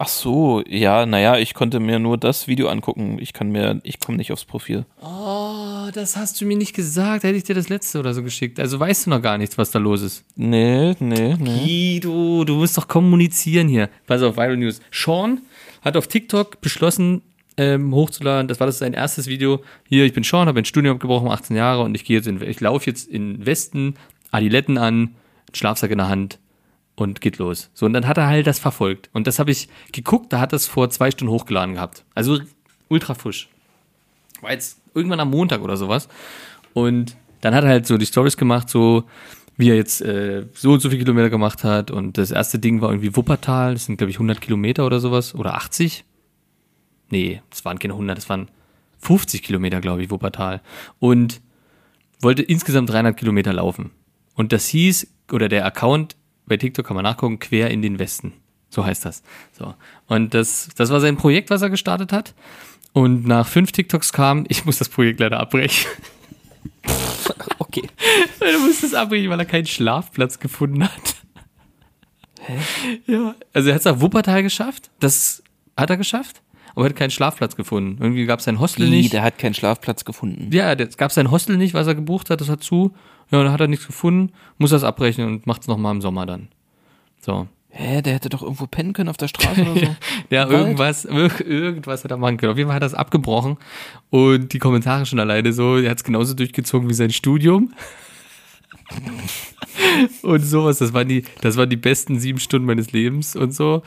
[0.00, 3.18] Ach so, ja, naja, ich konnte mir nur das Video angucken.
[3.20, 4.86] Ich kann mir, ich komme nicht aufs Profil.
[5.02, 7.24] Oh, das hast du mir nicht gesagt.
[7.24, 8.60] Hätte ich dir das letzte oder so geschickt.
[8.60, 10.24] Also weißt du noch gar nichts, was da los ist.
[10.36, 11.64] Nee, nee, nee.
[11.64, 13.90] Guido, du musst doch kommunizieren hier.
[14.06, 14.80] Pass auf, Viral News.
[14.92, 15.40] Sean
[15.82, 17.22] hat auf TikTok beschlossen,
[17.56, 18.46] ähm, hochzuladen.
[18.46, 19.64] Das war das sein erstes Video.
[19.88, 22.40] Hier, ich bin Sean, habe ein Studium abgebrochen, 18 Jahre und ich gehe jetzt in,
[22.40, 23.94] ich laufe jetzt in Westen,
[24.30, 25.16] Adiletten an,
[25.52, 26.38] Schlafsack in der Hand
[26.98, 27.70] und geht los.
[27.74, 29.08] So, und dann hat er halt das verfolgt.
[29.12, 32.04] Und das habe ich geguckt, da hat das vor zwei Stunden hochgeladen gehabt.
[32.14, 32.40] Also
[32.88, 33.48] ultra frisch.
[34.40, 36.08] War jetzt irgendwann am Montag oder sowas.
[36.74, 39.04] Und dann hat er halt so die Stories gemacht, so
[39.56, 41.90] wie er jetzt äh, so und so viele Kilometer gemacht hat.
[41.90, 43.74] Und das erste Ding war irgendwie Wuppertal.
[43.74, 45.34] Das sind, glaube ich, 100 Kilometer oder sowas.
[45.34, 46.04] Oder 80.
[47.10, 48.48] Nee, das waren keine 100, das waren
[48.98, 50.62] 50 Kilometer, glaube ich, Wuppertal.
[50.98, 51.40] Und
[52.20, 53.92] wollte insgesamt 300 Kilometer laufen.
[54.34, 56.16] Und das hieß, oder der Account
[56.48, 58.32] bei TikTok kann man nachgucken, quer in den Westen.
[58.70, 59.22] So heißt das.
[59.52, 59.74] So.
[60.06, 62.34] Und das, das war sein Projekt, was er gestartet hat.
[62.92, 65.90] Und nach fünf TikToks kam, ich muss das Projekt leider abbrechen.
[67.60, 67.86] Okay.
[68.40, 71.16] Er musste es abbrechen, weil er keinen Schlafplatz gefunden hat.
[72.40, 72.58] Hä?
[73.06, 73.34] Ja.
[73.52, 74.90] Also er hat es nach Wuppertal geschafft.
[75.00, 75.42] Das
[75.76, 76.40] hat er geschafft.
[76.74, 77.96] Aber er hat keinen Schlafplatz gefunden.
[78.02, 79.12] Irgendwie gab es sein Hostel Wie, nicht.
[79.12, 80.50] der hat keinen Schlafplatz gefunden.
[80.52, 82.94] Ja, es gab sein Hostel nicht, was er gebucht hat, das hat zu.
[83.30, 86.24] Ja, dann hat er nichts gefunden, muss das abbrechen und macht es nochmal im Sommer
[86.26, 86.48] dann.
[87.20, 87.46] So.
[87.70, 89.96] Hä, der hätte doch irgendwo pennen können auf der Straße oder so.
[90.30, 90.58] Ja, Wald?
[90.58, 92.52] irgendwas, ir- irgendwas hat er machen können.
[92.52, 93.58] Auf jeden Fall hat er es abgebrochen
[94.10, 97.72] und die Kommentare schon alleine so, er hat es genauso durchgezogen wie sein Studium.
[100.22, 103.82] und sowas, das waren die, das waren die besten sieben Stunden meines Lebens und so.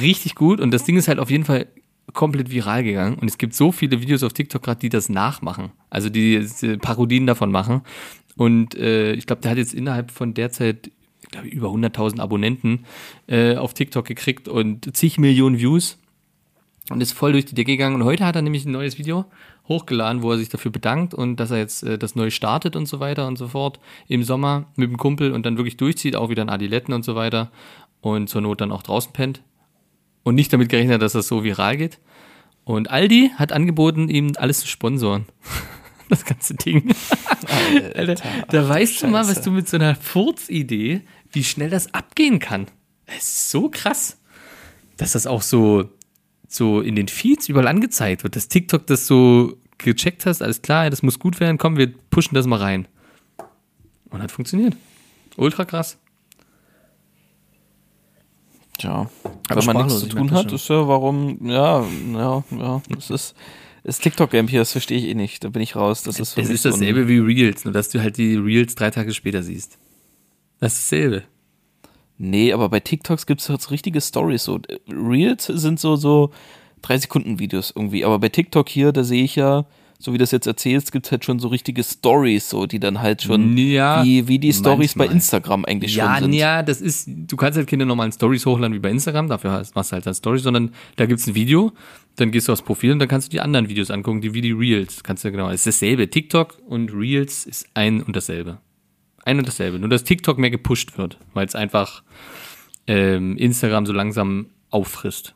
[0.00, 1.66] Richtig gut und das Ding ist halt auf jeden Fall
[2.14, 5.72] komplett viral gegangen und es gibt so viele Videos auf TikTok gerade, die das nachmachen.
[5.90, 7.82] Also die, die Parodien davon machen.
[8.36, 10.90] Und äh, ich glaube, der hat jetzt innerhalb von derzeit,
[11.22, 12.84] ich glaube, über 100.000 Abonnenten
[13.26, 15.98] äh, auf TikTok gekriegt und zig Millionen Views
[16.90, 17.96] und ist voll durch die Decke gegangen.
[17.96, 19.26] Und heute hat er nämlich ein neues Video
[19.68, 22.86] hochgeladen, wo er sich dafür bedankt und dass er jetzt äh, das neu startet und
[22.86, 26.28] so weiter und so fort im Sommer mit dem Kumpel und dann wirklich durchzieht, auch
[26.28, 27.50] wieder in Adiletten und so weiter
[28.00, 29.42] und zur Not dann auch draußen pennt
[30.24, 32.00] und nicht damit gerechnet, dass das so viral geht.
[32.64, 35.26] Und Aldi hat angeboten, ihm alles zu sponsoren.
[36.10, 36.94] Das ganze Ding.
[37.94, 41.00] Alter, da weißt du mal, was du mit so einer Furzidee,
[41.32, 42.66] wie schnell das abgehen kann.
[43.06, 44.20] Es ist so krass,
[44.98, 45.88] dass das auch so,
[46.46, 50.90] so in den Feeds überall angezeigt wird, dass TikTok das so gecheckt hast, alles klar,
[50.90, 52.86] das muss gut werden, komm, wir pushen das mal rein.
[54.10, 54.76] Und hat funktioniert.
[55.38, 55.98] Ultra krass.
[58.78, 59.08] Tja,
[59.48, 63.34] Aber wenn man nichts zu tun hat, ist ja warum, ja, ja, ja, das ist,
[63.84, 66.50] das TikTok-Game hier, das verstehe ich eh nicht, da bin ich raus, das ist Es
[66.50, 69.78] ist so dasselbe wie Reels, nur dass du halt die Reels drei Tage später siehst.
[70.58, 71.24] Das ist dasselbe.
[72.16, 74.44] Nee, aber bei TikToks gibt es jetzt richtige Stories.
[74.44, 76.30] So, Reels sind so, so
[76.80, 78.04] drei Sekunden Videos irgendwie.
[78.04, 79.66] Aber bei TikTok hier, da sehe ich ja,
[80.04, 82.78] so wie du das jetzt erzählst, gibt es halt schon so richtige Stories, so, die
[82.78, 85.06] dann halt schon Ja, wie, wie die Stories bei.
[85.06, 86.32] Instagram eigentlich Ja, schon sind.
[86.34, 89.90] ja, das ist, du kannst halt keine normalen Stories hochladen wie bei Instagram, dafür machst
[89.90, 91.72] du halt dann Stories, sondern da gibt's ein Video,
[92.16, 94.40] dann gehst du aufs Profil und dann kannst du die anderen Videos angucken, die wie
[94.42, 95.02] die Reels.
[95.02, 96.10] Kannst du genau, es ist dasselbe.
[96.10, 98.58] TikTok und Reels ist ein und dasselbe.
[99.24, 99.78] Ein und dasselbe.
[99.78, 102.02] Nur dass TikTok mehr gepusht wird, weil es einfach
[102.86, 105.34] ähm, Instagram so langsam auffrisst.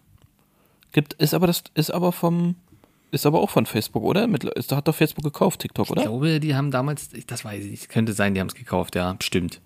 [0.92, 2.56] Gibt, ist aber das, ist aber vom,
[3.10, 4.26] ist aber auch von Facebook, oder?
[4.26, 6.02] Mit, ist, hat doch Facebook gekauft, TikTok, Ich oder?
[6.02, 9.12] glaube, die haben damals, das weiß ich nicht, könnte sein, die haben es gekauft, ja,
[9.14, 9.60] bestimmt.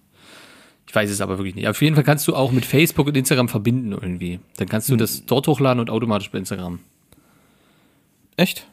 [0.87, 1.69] Ich weiß es aber wirklich nicht.
[1.69, 4.41] Auf jeden Fall kannst du auch mit Facebook und Instagram verbinden irgendwie.
[4.59, 4.99] Dann kannst Hm.
[4.99, 6.81] du das dort hochladen und automatisch bei Instagram.
[8.37, 8.67] Echt?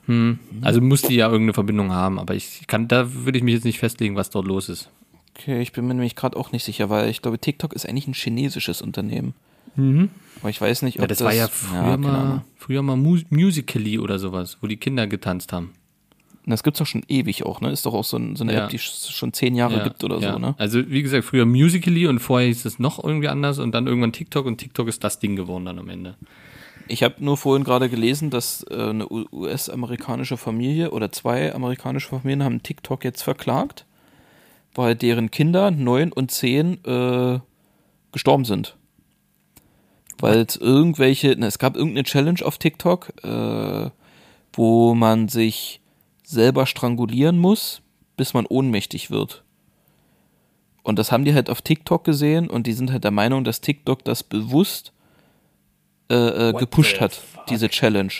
[0.61, 3.65] Also muss die ja irgendeine Verbindung haben, aber ich kann, da würde ich mich jetzt
[3.65, 4.89] nicht festlegen, was dort los ist.
[5.37, 8.07] Okay, ich bin mir nämlich gerade auch nicht sicher, weil ich glaube, TikTok ist eigentlich
[8.07, 9.33] ein chinesisches Unternehmen.
[10.41, 12.01] Aber ich weiß nicht, ob Ja, das, war ja früher Ahnung.
[12.11, 15.71] mal, früher mal Mu Musical.ly oder sowas, wo die Kinder getanzt haben.
[16.45, 17.69] Das gibt's doch schon ewig auch, ne?
[17.71, 18.63] Ist doch auch so, ein, so eine Ja.
[18.63, 20.33] App, die es schon zehn Jahre Ja, gibt oder ja.
[20.33, 20.55] so, ne?
[20.57, 24.13] Also wie gesagt, früher Musical.ly und vorher hieß es noch irgendwie anders und dann irgendwann
[24.13, 26.15] TikTok und TikTok ist das Ding geworden dann am Ende.
[26.87, 32.43] Ich habe nur vorhin gerade gelesen, dass äh, eine US-amerikanische Familie oder zwei amerikanische Familien
[32.43, 33.85] haben TikTok jetzt verklagt,
[34.73, 37.39] weil deren Kinder neun und zehn äh,
[38.11, 38.75] gestorben sind.
[40.21, 43.89] Weil es irgendwelche, na, es gab irgendeine Challenge auf TikTok, äh,
[44.53, 45.79] wo man sich
[46.23, 47.81] selber strangulieren muss,
[48.17, 49.43] bis man ohnmächtig wird.
[50.83, 53.61] Und das haben die halt auf TikTok gesehen und die sind halt der Meinung, dass
[53.61, 54.91] TikTok das bewusst
[56.09, 58.11] äh, äh, gepusht hat, diese Challenge.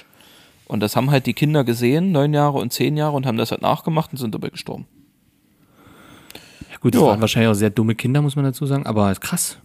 [0.68, 3.50] Und das haben halt die Kinder gesehen, neun Jahre und zehn Jahre, und haben das
[3.52, 4.86] halt nachgemacht und sind dabei gestorben.
[6.72, 7.08] Ja gut, das Ja.
[7.08, 9.58] waren wahrscheinlich auch sehr dumme Kinder, muss man dazu sagen, aber krass.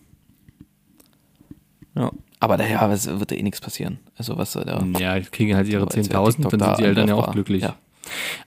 [1.94, 2.10] Ja.
[2.40, 3.98] Aber daher wird ja eh nichts passieren.
[4.16, 4.84] Also was da.
[4.98, 7.32] Ja, kriegen halt ihre Aber als 10.000, TikTok dann da sind die Eltern ja auch
[7.32, 7.62] glücklich.
[7.62, 7.76] Ja.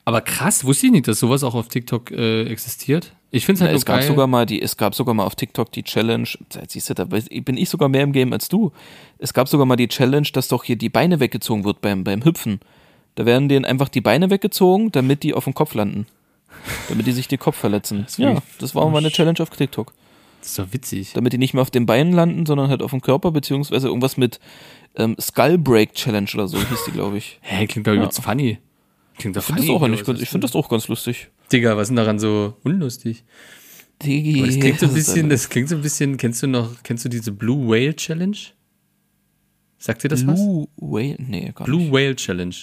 [0.05, 3.13] Aber krass, wusste ich nicht, dass sowas auch auf TikTok äh, existiert.
[3.31, 4.07] Ich finde es halt Ja, es gab geil.
[4.07, 6.27] sogar mal die, es gab sogar mal auf TikTok die Challenge,
[6.67, 8.71] siehst du, da bin ich sogar mehr im Game als du.
[9.17, 12.23] Es gab sogar mal die Challenge, dass doch hier die Beine weggezogen wird beim, beim
[12.23, 12.59] Hüpfen.
[13.15, 16.05] Da werden denen einfach die Beine weggezogen, damit die auf dem Kopf landen.
[16.87, 18.05] Damit die sich den Kopf verletzen.
[18.07, 19.91] ist ja, das war mal eine Challenge auf TikTok.
[20.39, 21.13] Das ist doch witzig.
[21.13, 24.17] Damit die nicht mehr auf den Beinen landen, sondern halt auf dem Körper, beziehungsweise irgendwas
[24.17, 24.39] mit
[24.95, 27.39] ähm, Skull Break Challenge oder so hieß die, glaube ich.
[27.41, 27.99] Hä, klingt doch Ja.
[28.01, 28.59] übelst funny.
[29.17, 29.61] Klingt doch Ich funny.
[29.61, 31.29] das auch ganz, ich finde das auch ganz lustig.
[31.51, 33.23] Digga, was ist denn daran so unlustig?
[34.03, 36.69] Digi, Aber das klingt so ein bisschen, das klingt so ein bisschen, kennst du noch,
[36.83, 38.37] kennst du diese Blue Whale Challenge?
[39.79, 40.35] Sagt dir das was?
[40.35, 41.15] Blue Whale?
[41.19, 41.91] Nee, gar Blue nicht.
[41.93, 42.55] Whale Challenge.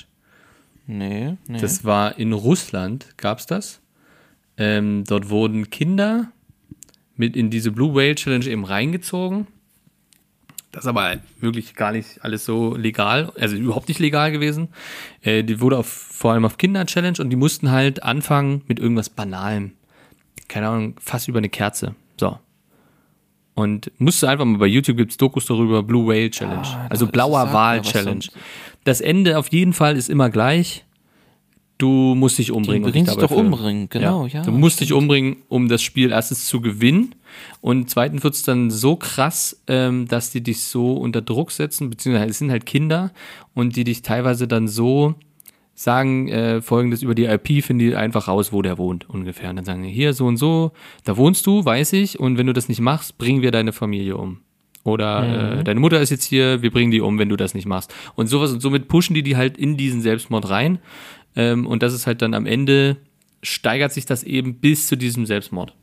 [0.86, 1.58] Nee, nee.
[1.60, 3.80] Das war in Russland, gab's das.
[4.56, 6.30] Ähm, dort wurden Kinder
[7.16, 9.46] mit in diese Blue Whale Challenge eben reingezogen.
[10.72, 14.68] Das ist aber wirklich gar nicht alles so legal, also überhaupt nicht legal gewesen.
[15.22, 19.08] Äh, die wurde auf, vor allem auf Kinder-Challenge und die mussten halt anfangen mit irgendwas
[19.08, 19.72] Banalem.
[20.48, 21.94] Keine Ahnung, fast über eine Kerze.
[22.18, 22.40] So.
[23.54, 26.66] Und musste einfach mal bei YouTube gibt's Dokus darüber, Blue Whale Challenge.
[26.66, 28.24] Ah, also blauer Wal was Challenge.
[28.82, 30.84] Das Ende auf jeden Fall ist immer gleich.
[31.84, 32.84] Du musst dich umbringen.
[32.84, 35.82] und bringen dich sich dabei doch umbringen, genau, ja, Du musst dich umbringen, um das
[35.82, 37.14] Spiel erstens zu gewinnen
[37.60, 41.90] und zweitens wird es dann so krass, ähm, dass die dich so unter Druck setzen,
[41.90, 43.12] beziehungsweise es sind halt Kinder
[43.52, 45.14] und die dich teilweise dann so
[45.74, 49.50] sagen äh, folgendes über die IP, finden die einfach raus, wo der wohnt ungefähr.
[49.50, 50.72] Und dann sagen die, hier so und so,
[51.04, 54.16] da wohnst du, weiß ich, und wenn du das nicht machst, bringen wir deine Familie
[54.16, 54.38] um.
[54.84, 57.66] Oder äh, deine Mutter ist jetzt hier, wir bringen die um, wenn du das nicht
[57.66, 57.92] machst.
[58.16, 60.78] Und sowas und somit pushen die die halt in diesen Selbstmord rein.
[61.36, 62.96] Ähm, und das ist halt dann am Ende,
[63.42, 65.74] steigert sich das eben bis zu diesem Selbstmord.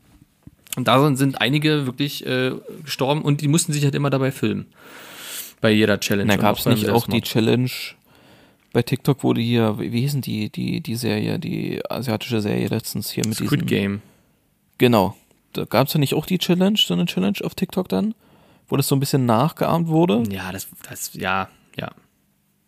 [0.77, 4.67] Und da sind einige wirklich äh, gestorben und die mussten sich halt immer dabei filmen.
[5.59, 6.31] Bei jeder Challenge.
[6.31, 7.21] Und gab es nicht auch die.
[7.21, 7.69] Challenge
[8.73, 13.11] bei TikTok wurde hier, wie, wie hießen die, die, die Serie, die asiatische Serie letztens
[13.11, 14.01] hier mit Squid diesem, Game.
[14.77, 15.15] Genau.
[15.53, 18.15] Da gab es ja nicht auch die Challenge, so eine Challenge auf TikTok dann,
[18.69, 20.23] wo das so ein bisschen nachgeahmt wurde.
[20.31, 21.91] Ja, das, das, ja, ja.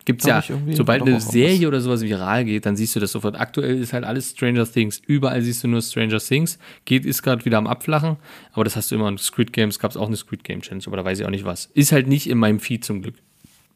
[0.05, 3.39] Gibt's Glaub ja, sobald eine Serie oder sowas viral geht, dann siehst du das sofort.
[3.39, 5.01] Aktuell ist halt alles Stranger Things.
[5.05, 6.59] Überall siehst du nur Stranger Things.
[6.83, 8.17] Geht, ist gerade wieder am Abflachen.
[8.51, 9.79] Aber das hast du immer in Squid Games.
[9.79, 11.69] Gab es auch eine Squid Game Challenge, aber da weiß ich auch nicht was.
[11.73, 13.15] Ist halt nicht in meinem Feed zum Glück.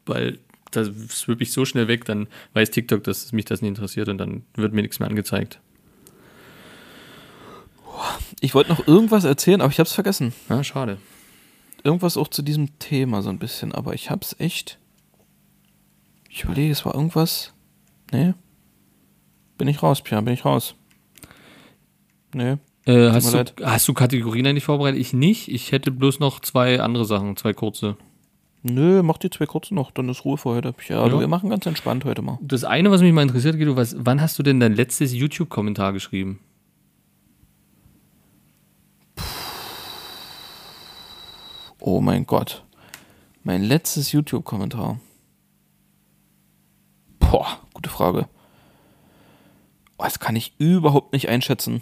[0.05, 0.39] Weil
[0.71, 4.17] das swip ich so schnell weg, dann weiß TikTok, dass mich das nicht interessiert und
[4.17, 5.59] dann wird mir nichts mehr angezeigt.
[8.39, 10.33] Ich wollte noch irgendwas erzählen, aber ich habe es vergessen.
[10.49, 10.97] Ja, schade.
[11.83, 14.77] Irgendwas auch zu diesem Thema so ein bisschen, aber ich hab's echt.
[16.29, 17.53] Ich überlege, es war irgendwas.
[18.11, 18.33] Nee.
[19.57, 20.75] Bin ich raus, Pia, bin ich raus.
[22.33, 22.57] Nee.
[22.85, 23.53] Äh, hast, du, leid.
[23.63, 24.99] hast du Kategorien eigentlich vorbereitet?
[24.99, 25.49] Ich nicht.
[25.49, 27.97] Ich hätte bloß noch zwei andere Sachen, zwei kurze.
[28.63, 30.73] Nö, mach die zwei kurzen noch, dann ist Ruhe für heute.
[30.87, 31.09] Ja, Ja.
[31.09, 32.37] Du, wir machen ganz entspannt heute mal.
[32.41, 35.93] Das eine, was mich mal interessiert, Guido, was, wann hast du denn dein letztes YouTube-Kommentar
[35.93, 36.39] geschrieben?
[41.79, 42.65] Oh mein Gott.
[43.43, 44.99] Mein letztes YouTube-Kommentar.
[47.29, 48.27] Boah, gute Frage.
[49.97, 51.81] Oh, das kann ich überhaupt nicht einschätzen.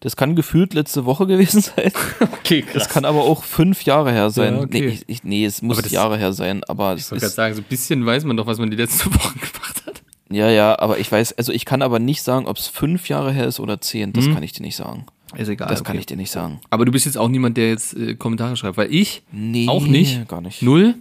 [0.00, 1.92] Das kann gefühlt letzte Woche gewesen sein.
[2.20, 4.54] Okay, Das kann aber auch fünf Jahre her sein.
[4.56, 4.80] Ja, okay.
[4.80, 7.54] nee, ich, ich, nee, es muss das- Jahre her sein, aber Ich wollte gerade sagen,
[7.54, 10.02] so ein bisschen weiß man doch, was man die letzte Woche gemacht hat.
[10.30, 13.32] ja, ja, aber ich weiß, also ich kann aber nicht sagen, ob es fünf Jahre
[13.32, 14.12] her ist oder zehn.
[14.12, 14.34] Das Mhm.
[14.34, 15.06] kann ich dir nicht sagen.
[15.36, 15.68] Ist egal.
[15.68, 16.60] Das kann ich dir nicht sagen.
[16.68, 19.86] Aber du bist jetzt auch niemand, der jetzt äh, Kommentare schreibt, weil ich Nee, auch
[19.86, 20.28] nicht.
[20.28, 20.60] Gar nicht.
[20.62, 20.94] Null.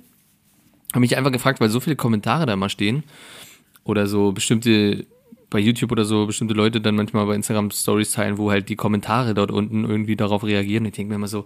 [0.92, 3.04] Habe mich einfach gefragt, weil so viele Kommentare da immer stehen.
[3.84, 5.06] Oder so bestimmte,
[5.50, 8.76] bei YouTube oder so, bestimmte Leute dann manchmal bei Instagram Stories teilen, wo halt die
[8.76, 10.86] Kommentare dort unten irgendwie darauf reagieren.
[10.86, 11.46] Ich denke mir immer so,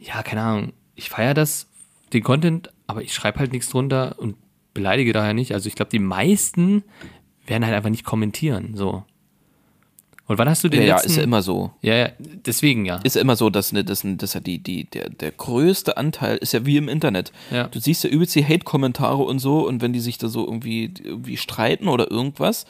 [0.00, 1.68] ja, keine Ahnung, ich feiere das,
[2.12, 4.36] den Content, aber ich schreibe halt nichts drunter und
[4.74, 5.52] beleidige daher nicht.
[5.54, 6.82] Also ich glaube, die meisten
[7.46, 8.74] werden halt einfach nicht kommentieren.
[8.74, 9.04] So.
[10.28, 11.10] Und wann hast du den Ja, ja, letzten?
[11.10, 11.72] ist ja immer so.
[11.82, 12.96] ja, ja, deswegen ja.
[13.02, 16.36] Ist ja immer so, dass, ne, dass, dass ja die, die, der, der größte Anteil
[16.38, 17.32] ist ja wie im Internet.
[17.50, 17.66] Ja.
[17.68, 20.92] Du siehst ja übelst die Hate-Kommentare und so und wenn die sich da so irgendwie,
[21.02, 22.66] irgendwie streiten oder irgendwas,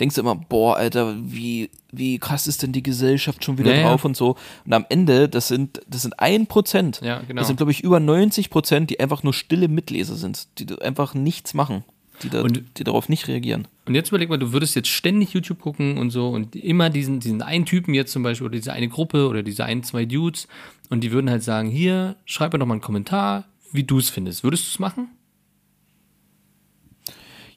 [0.00, 3.80] denkst du immer, boah, Alter, wie, wie krass ist denn die Gesellschaft schon wieder Ja,
[3.82, 3.88] ja.
[3.90, 4.36] drauf und so.
[4.64, 7.00] Und am Ende, das sind, das sind ein Prozent.
[7.04, 7.40] Ja, genau.
[7.40, 11.12] Das sind, glaube ich, über 90 Prozent, die einfach nur stille Mitleser sind, die einfach
[11.14, 11.84] nichts machen,
[12.22, 13.66] die, da, Und- die darauf nicht reagieren.
[13.86, 17.20] Und jetzt überleg mal, du würdest jetzt ständig YouTube gucken und so und immer diesen,
[17.20, 20.46] diesen einen Typen jetzt zum Beispiel oder diese eine Gruppe oder diese ein, zwei Dudes
[20.88, 24.10] und die würden halt sagen, hier, schreib mir doch mal einen Kommentar, wie du es
[24.10, 24.44] findest.
[24.44, 25.08] Würdest du es machen?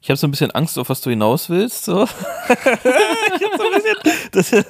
[0.02, 1.86] Ich habe so ein bisschen Angst, auf was du hinaus willst.
[1.86, 2.04] So.
[2.48, 3.98] ich habe so ein bisschen.
[4.32, 4.54] Das,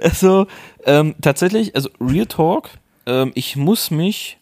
[0.00, 0.46] also,
[0.84, 2.70] ähm, tatsächlich, also Real Talk,
[3.04, 4.38] ähm, ich muss mich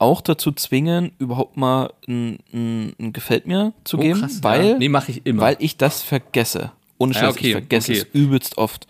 [0.00, 4.78] auch dazu zwingen, überhaupt mal ein, ein, ein Gefällt mir zu geben, weil, Oh, ja.
[4.78, 5.42] Nee, mache ich immer.
[5.42, 6.72] weil ich das vergesse.
[6.98, 8.00] Ohne Scheiß, okay, ich vergesse okay.
[8.00, 8.86] es übelst oft.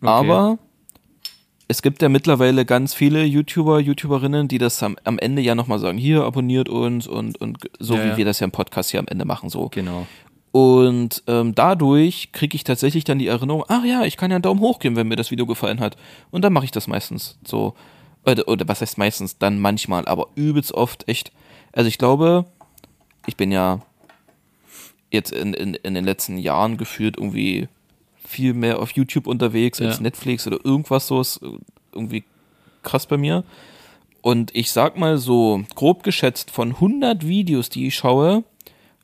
[0.00, 0.58] Aber
[1.66, 5.78] es gibt ja mittlerweile ganz viele YouTuber, YouTuberinnen, die das am, am Ende ja nochmal
[5.78, 8.16] sagen, hier abonniert uns und, und so Ja, wie ja.
[8.18, 9.48] wir das ja im Podcast hier am Ende machen.
[9.48, 9.68] so.
[9.70, 10.06] genau.
[10.52, 14.42] Und ähm, dadurch kriege ich tatsächlich dann die Erinnerung, ach ja, ich kann ja einen
[14.42, 15.96] Daumen hoch geben, wenn mir das Video gefallen hat.
[16.30, 17.74] Und dann mache ich das meistens so.
[18.26, 19.38] Oder, oder was heißt meistens?
[19.38, 21.32] Dann manchmal, aber übelst oft echt.
[21.72, 22.46] Also ich glaube,
[23.26, 23.80] ich bin ja
[25.10, 27.68] jetzt in, in, in den letzten Jahren gefühlt irgendwie
[28.26, 30.02] viel mehr auf YouTube unterwegs als Ja.
[30.02, 31.40] Netflix oder irgendwas so ist
[31.92, 32.24] irgendwie
[32.82, 33.44] krass bei mir.
[34.22, 38.42] Und ich sag mal so, grob geschätzt, von 100 Videos, die ich schaue,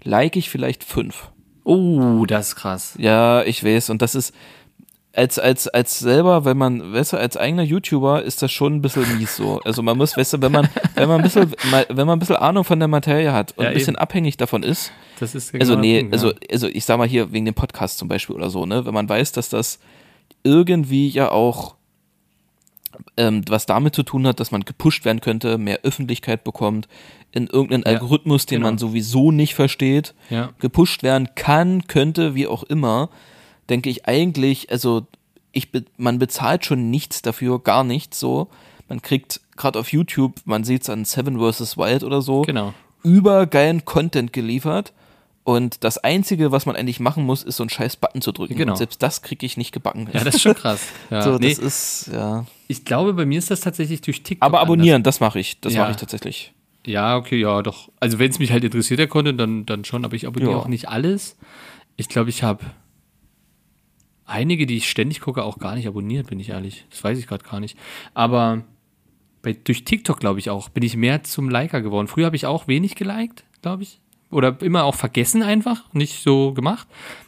[0.02, 1.30] like ich vielleicht fünf.
[1.64, 2.94] Oh, das ist krass.
[2.98, 3.90] Ja, ich weiß.
[3.90, 4.34] Und das ist
[5.12, 8.80] als, als, als selber, wenn man, weißt du, als eigener YouTuber ist das schon ein
[8.82, 9.60] bisschen mies so.
[9.64, 11.52] Also man muss, weißt du, wenn man, wenn man ein bisschen,
[11.88, 14.02] wenn man ein bisschen Ahnung von der Materie hat und Ja, ein bisschen eben.
[14.02, 16.36] abhängig davon ist, Das ist also genau nee, der Punkt, also, ja.
[16.52, 19.08] also ich sag mal hier wegen dem Podcast zum Beispiel oder so, ne, wenn man
[19.08, 19.80] weiß, dass das
[20.44, 21.74] irgendwie ja auch
[23.16, 26.88] ähm, was damit zu tun hat, dass man gepusht werden könnte, mehr Öffentlichkeit bekommt,
[27.32, 28.68] in irgendeinen Ja, Algorithmus, den genau.
[28.68, 30.50] man sowieso nicht versteht, Ja.
[30.58, 33.08] gepusht werden kann, könnte, wie auch immer,
[33.70, 35.06] denke ich eigentlich, also
[35.52, 38.48] ich be man bezahlt schon nichts dafür, gar nichts so.
[38.88, 41.76] Man kriegt gerade auf YouTube, man sieht es an Seven vs.
[41.78, 42.74] Wild oder so, Genau.
[43.02, 44.92] übergeilen Content geliefert.
[45.42, 48.56] Und das Einzige, was man eigentlich machen muss, ist so einen scheiß Button zu drücken.
[48.56, 48.72] Genau.
[48.72, 50.08] Und selbst das kriege ich nicht gebacken.
[50.12, 50.82] Ja, das ist schon krass.
[51.10, 51.22] Ja.
[51.22, 52.44] so, nee, das ist, ja.
[52.68, 54.44] ich glaube, bei mir ist das tatsächlich durch TikTok.
[54.46, 54.68] Aber anders.
[54.74, 55.58] abonnieren, das mache ich.
[55.60, 55.82] Das Ja.
[55.82, 56.52] mache ich tatsächlich.
[56.86, 57.88] Ja, okay, ja, doch.
[58.00, 60.58] Also wenn es mich halt interessiert, der Content, dann, dann schon, aber ich abonniere Ja.
[60.58, 61.36] auch nicht alles.
[61.96, 62.64] Ich glaube, ich habe
[64.30, 66.86] einige, die ich ständig gucke, auch gar nicht abonniert, bin ich ehrlich.
[66.90, 67.76] Das weiß ich gerade gar nicht.
[68.14, 68.64] Aber
[69.42, 72.08] bei, durch TikTok, glaube ich auch, bin ich mehr zum Liker geworden.
[72.08, 74.00] Früher habe ich auch wenig geliked, glaube ich.
[74.30, 76.86] Oder immer auch vergessen einfach, nicht so gemacht.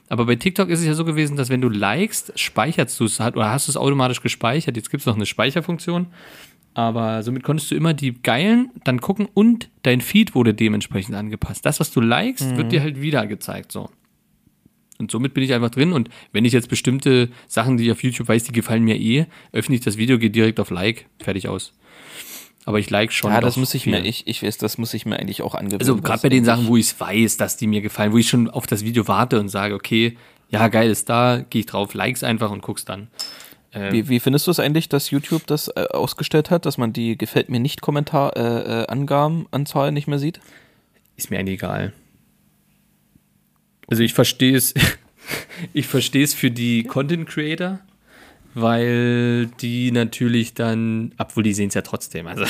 [0.08, 3.18] Aber bei TikTok ist es ja so gewesen, dass wenn du likest, speicherst du es
[3.18, 4.76] oder hast du es automatisch gespeichert.
[4.76, 6.06] Jetzt gibt es noch eine Speicherfunktion.
[6.74, 11.66] Aber somit konntest du immer die geilen dann gucken und dein Feed wurde dementsprechend angepasst.
[11.66, 13.90] Das, was du likest, wird dir halt wieder gezeigt, so.
[15.02, 18.02] Und somit bin ich einfach drin und wenn ich jetzt bestimmte Sachen, die ich auf
[18.02, 21.48] YouTube weiß, die gefallen mir eh, öffne ich das Video, gehe direkt auf Like, fertig
[21.48, 21.72] aus.
[22.64, 23.32] Aber ich like schon.
[23.32, 23.92] Ja, das muss ich viel.
[23.92, 25.80] mir, ich, ich weiß, das muss ich mir eigentlich auch angewöhnen.
[25.80, 28.28] Also gerade bei den Sachen, wo ich es weiß, dass die mir gefallen, wo ich
[28.28, 30.16] schon auf das Video warte und sage, okay,
[30.48, 33.08] ja, geil ist da, gehe ich drauf, likes einfach und guck's dann.
[33.74, 37.16] Wie, wie findest du es eigentlich, dass YouTube das äh, ausgestellt hat, dass man die
[37.16, 40.40] gefällt mir nicht Kommentar äh, äh, Angabenanzahl nicht mehr sieht?
[41.16, 41.94] Ist mir eigentlich egal.
[43.92, 44.72] Also ich verstehe es,
[45.74, 47.78] ich verstehe es für die Content Creator,
[48.54, 52.46] weil die natürlich dann, obwohl die sehen es ja trotzdem, also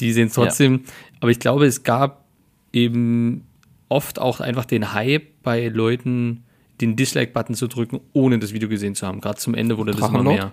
[0.00, 0.82] die sehen es trotzdem,
[1.20, 2.24] aber ich glaube, es gab
[2.72, 3.46] eben
[3.88, 6.42] oft auch einfach den Hype bei Leuten,
[6.80, 9.20] den Dislike-Button zu drücken, ohne das Video gesehen zu haben.
[9.20, 10.52] Gerade zum Ende wurde das immer Drachenlord?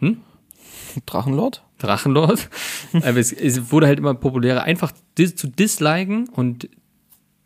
[0.00, 0.16] mehr.
[1.06, 1.64] Drachenlord?
[1.78, 2.50] Drachenlord.
[2.92, 6.68] Aber es, es wurde halt immer populärer, einfach dis zu disliken und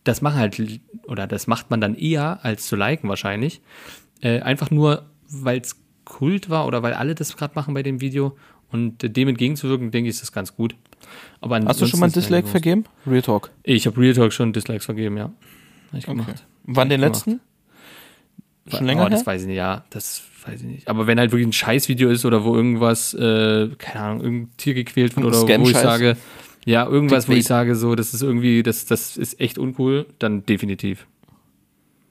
[0.09, 0.61] das machen halt,
[1.07, 3.61] oder das macht man dann eher als zu liken wahrscheinlich.
[4.21, 8.01] Äh, einfach nur, weil es Kult war oder weil alle das gerade machen bei dem
[8.01, 8.37] Video
[8.71, 10.75] und äh, dem entgegenzuwirken, denke ich, ist das ganz gut.
[11.41, 12.85] Aber Hast du schon mal ein Dislike vergeben?
[13.07, 13.51] Real Talk.
[13.63, 15.33] Ich habe Real Talk schon Dislikes vergeben, ja.
[15.93, 16.17] Hab ich Okay.
[16.17, 16.47] gemacht.
[16.65, 17.17] Wann den gemacht.
[17.17, 17.41] letzten?
[18.69, 19.27] Schon oh, länger das her?
[19.27, 20.89] weiß ich nicht, ja, das weiß ich nicht.
[20.89, 24.75] Aber wenn halt wirklich ein Scheißvideo ist oder wo irgendwas, äh, keine Ahnung, irgendein Tier
[24.75, 26.17] gequält wird oder wo ich sage,
[26.67, 30.45] ja, irgendwas, wo ich sage, so, das ist irgendwie, das, das ist echt uncool, dann
[30.45, 31.07] definitiv.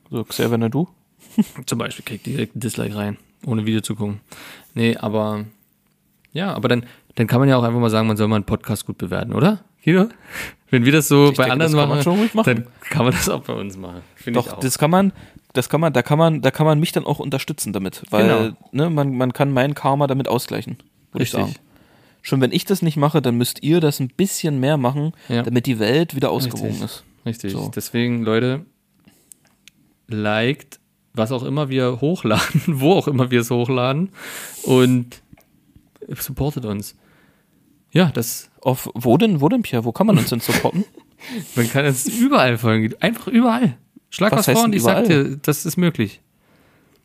[0.10, 0.88] So, Xavier Nadu?
[1.68, 4.22] Zum Beispiel kriegt direkt ein Dislike rein, ohne Video zu gucken.
[4.74, 5.46] Nee, aber
[6.32, 6.86] ja, aber dann,
[7.16, 9.34] dann kann man ja auch einfach mal sagen, man soll mal einen Podcast gut bewerten,
[9.34, 9.64] oder?
[9.84, 10.08] Guido?
[10.72, 12.46] Wenn wir das so Ich bei denke, anderen machen, machen.
[12.46, 14.02] dann kann man das auch bei uns machen.
[14.16, 15.14] Finde ich Doch, das kann man,
[15.54, 18.24] das kann man, da kann man, da kann man mich dann auch unterstützen damit, weil
[18.28, 18.58] Genau.
[18.72, 20.78] ne, man, man kann mein Karma damit ausgleichen,
[21.12, 21.54] würde ich Richtig.
[21.56, 21.66] sagen.
[22.28, 25.44] Schon wenn ich das nicht mache, dann müsst ihr das ein bisschen mehr machen, Ja.
[25.44, 26.86] damit die Welt wieder ausgewogen Richtig.
[26.86, 27.04] ist.
[27.24, 27.52] Richtig.
[27.52, 27.72] So.
[27.76, 28.66] Deswegen, Leute,
[30.08, 30.80] liked,
[31.14, 34.10] was auch immer wir hochladen, wo auch immer wir es hochladen
[34.64, 35.22] und
[36.18, 36.96] supportet uns.
[37.92, 39.86] Ja, das, Auf wo denn, wo denn, Pierre?
[39.86, 40.84] Wo kann man uns denn supporten?
[41.56, 42.94] man kann es überall folgen.
[43.02, 43.78] Einfach überall.
[44.10, 45.24] Schlag Was was, vor und ich sag überall?
[45.26, 46.22] dir, das ist möglich.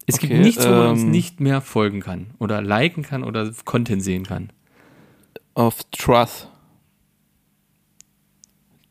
[0.07, 3.23] Es Okay, gibt nichts, wo man uns ähm, nicht mehr folgen kann oder liken kann
[3.23, 4.51] oder Content sehen kann.
[5.55, 6.49] Auf Truth.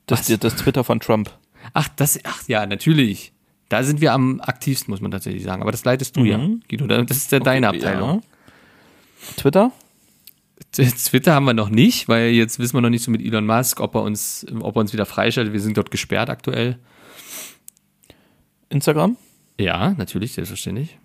[0.05, 0.39] Das, Was?
[0.39, 1.31] das Twitter von Trump.
[1.73, 3.31] Ach, das, ach ja, natürlich.
[3.69, 5.61] Da sind wir am aktivsten, muss man tatsächlich sagen.
[5.61, 6.25] Aber das leitest du Mhm.
[6.25, 6.37] ja,
[6.67, 6.87] Guido.
[6.87, 8.21] Das ist ja deine Abteilung.
[8.21, 9.33] Ja.
[9.37, 9.71] Twitter?
[10.71, 13.79] Twitter haben wir noch nicht, weil jetzt wissen wir noch nicht so mit Elon Musk,
[13.79, 15.53] ob er uns, ob er uns wieder freischaltet.
[15.53, 16.79] Wir sind dort gesperrt aktuell.
[18.69, 19.17] Instagram?
[19.59, 20.97] Ja, natürlich, selbstverständlich.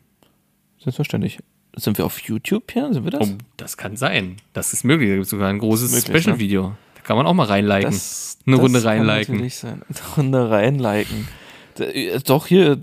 [0.79, 1.39] Selbstverständlich.
[1.77, 2.93] Sind wir auf YouTube, Pierre?
[2.95, 3.29] Sind wir das?
[3.29, 4.37] Oh, das kann sein.
[4.53, 5.09] Das ist möglich.
[5.09, 6.73] Da gibt es sogar ein großes Möglich, Special-Video.
[6.95, 7.91] Da kann man auch mal reinliken.
[7.91, 9.35] Das, Eine das Runde kann reinliken.
[9.35, 9.83] natürlich sein.
[9.89, 11.29] Eine Runde reinliken.
[11.79, 12.77] Äh, Doch, hier,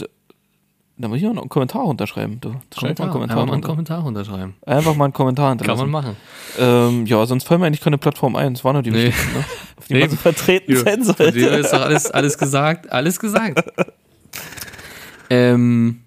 [0.98, 2.40] da muss ich auch noch einen Kommentar unterschreiben.
[2.42, 2.54] Du.
[2.78, 3.38] Schreib mal einen Kommentar.
[3.38, 3.64] Einfach mal einen.
[3.64, 4.56] Kommentar unterschreiben.
[4.66, 5.90] Einfach mal einen Kommentar Kann hinterlassen.
[5.90, 6.18] man machen.
[6.60, 8.54] Ähm, ja, sonst fallen mir eigentlich keine Plattform ein.
[8.56, 9.06] Das war nur die Nee.
[9.06, 9.46] wichtigsten, ne?
[9.78, 10.00] auf die Nee.
[10.02, 11.24] man so vertreten Ja, sein sollte.
[11.40, 12.92] ist doch alles, alles gesagt.
[12.92, 13.64] Alles gesagt.
[15.30, 16.02] ähm,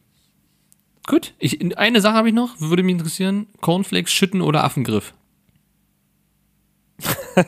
[1.06, 1.34] gut.
[1.38, 3.46] Ich, eine Sache habe ich noch, würde mich interessieren.
[3.60, 5.14] Cornflakes schütten oder Affengriff?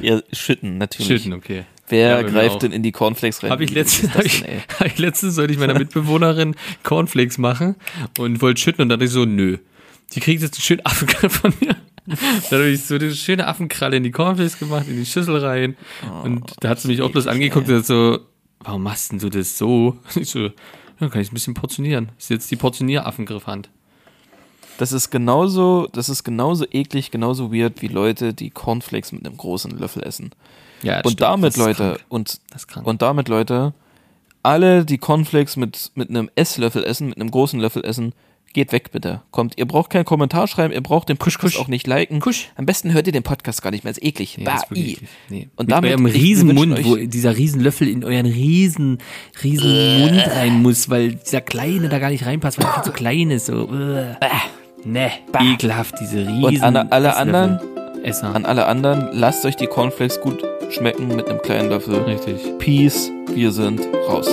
[0.00, 1.06] Ja, schütten, natürlich.
[1.06, 1.64] Schütten, okay.
[1.88, 3.50] Wer Ja, greift denn in die Cornflakes rein?
[3.50, 4.60] Habe ich, letztens, hab ich, ey?
[4.80, 7.76] hab ich letztens sollte ich meiner Mitbewohnerin Cornflakes machen
[8.18, 9.58] und wollte schütten und dann dachte ich so, nö.
[10.12, 11.76] Die kriegt jetzt einen schönen Affenkralle von mir.
[12.06, 15.74] Dann habe ich so eine schöne Affenkralle in die Cornflakes gemacht, in die Schüssel rein.
[16.22, 18.18] und da hat sie mich auch bloß angeguckt und hat so,
[18.60, 19.98] warum machst denn du das so?
[20.14, 20.50] Ich so,
[21.04, 22.10] ja, kann ich ein bisschen portionieren.
[22.16, 23.68] Das ist jetzt die Portionier-Affengriffhand.
[24.78, 29.36] Das ist genauso, das ist genauso eklig, genauso weird wie Leute, die Cornflakes mit einem
[29.36, 30.32] großen Löffel essen.
[30.82, 31.20] Ja, Und stimmt.
[31.20, 32.40] damit, Leute, und,
[32.82, 33.72] und damit, Leute,
[34.42, 38.12] alle, die Cornflakes mit, mit einem Esslöffel essen, mit einem großen Löffel essen,
[38.54, 39.20] geht weg bitte.
[39.30, 41.58] Kommt, ihr braucht keinen Kommentar schreiben, ihr braucht den Podcast kusch.
[41.60, 42.20] auch nicht liken.
[42.20, 42.48] Kusch.
[42.56, 44.38] Am besten hört ihr den Podcast gar nicht mehr, ist eklig.
[44.38, 44.98] Nee, bah, ist eklig.
[45.28, 45.48] Nee.
[45.56, 48.98] Und Mit damit, eurem riesen Mund, wo dieser Riesenlöffel in euren riesen,
[49.42, 52.92] riesen Mund rein muss, weil dieser kleine da gar nicht reinpasst, weil er viel zu
[52.92, 53.46] klein ist.
[53.46, 53.68] So.
[53.72, 54.14] Äh.
[54.86, 57.34] Ne, ekelhaft, diese riesen Und an alle Esslöffel.
[57.34, 58.34] anderen, Esser.
[58.34, 61.94] an alle anderen, lasst euch die Cornflakes gut schmecken mit einem kleinen Löffel.
[62.02, 62.36] Richtig.
[62.58, 64.28] Peace, wir sind raus.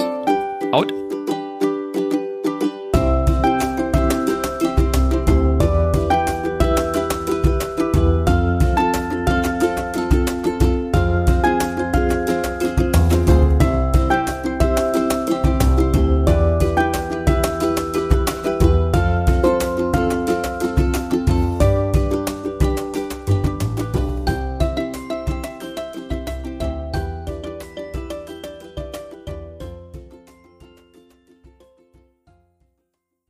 [0.71, 1.00] Out.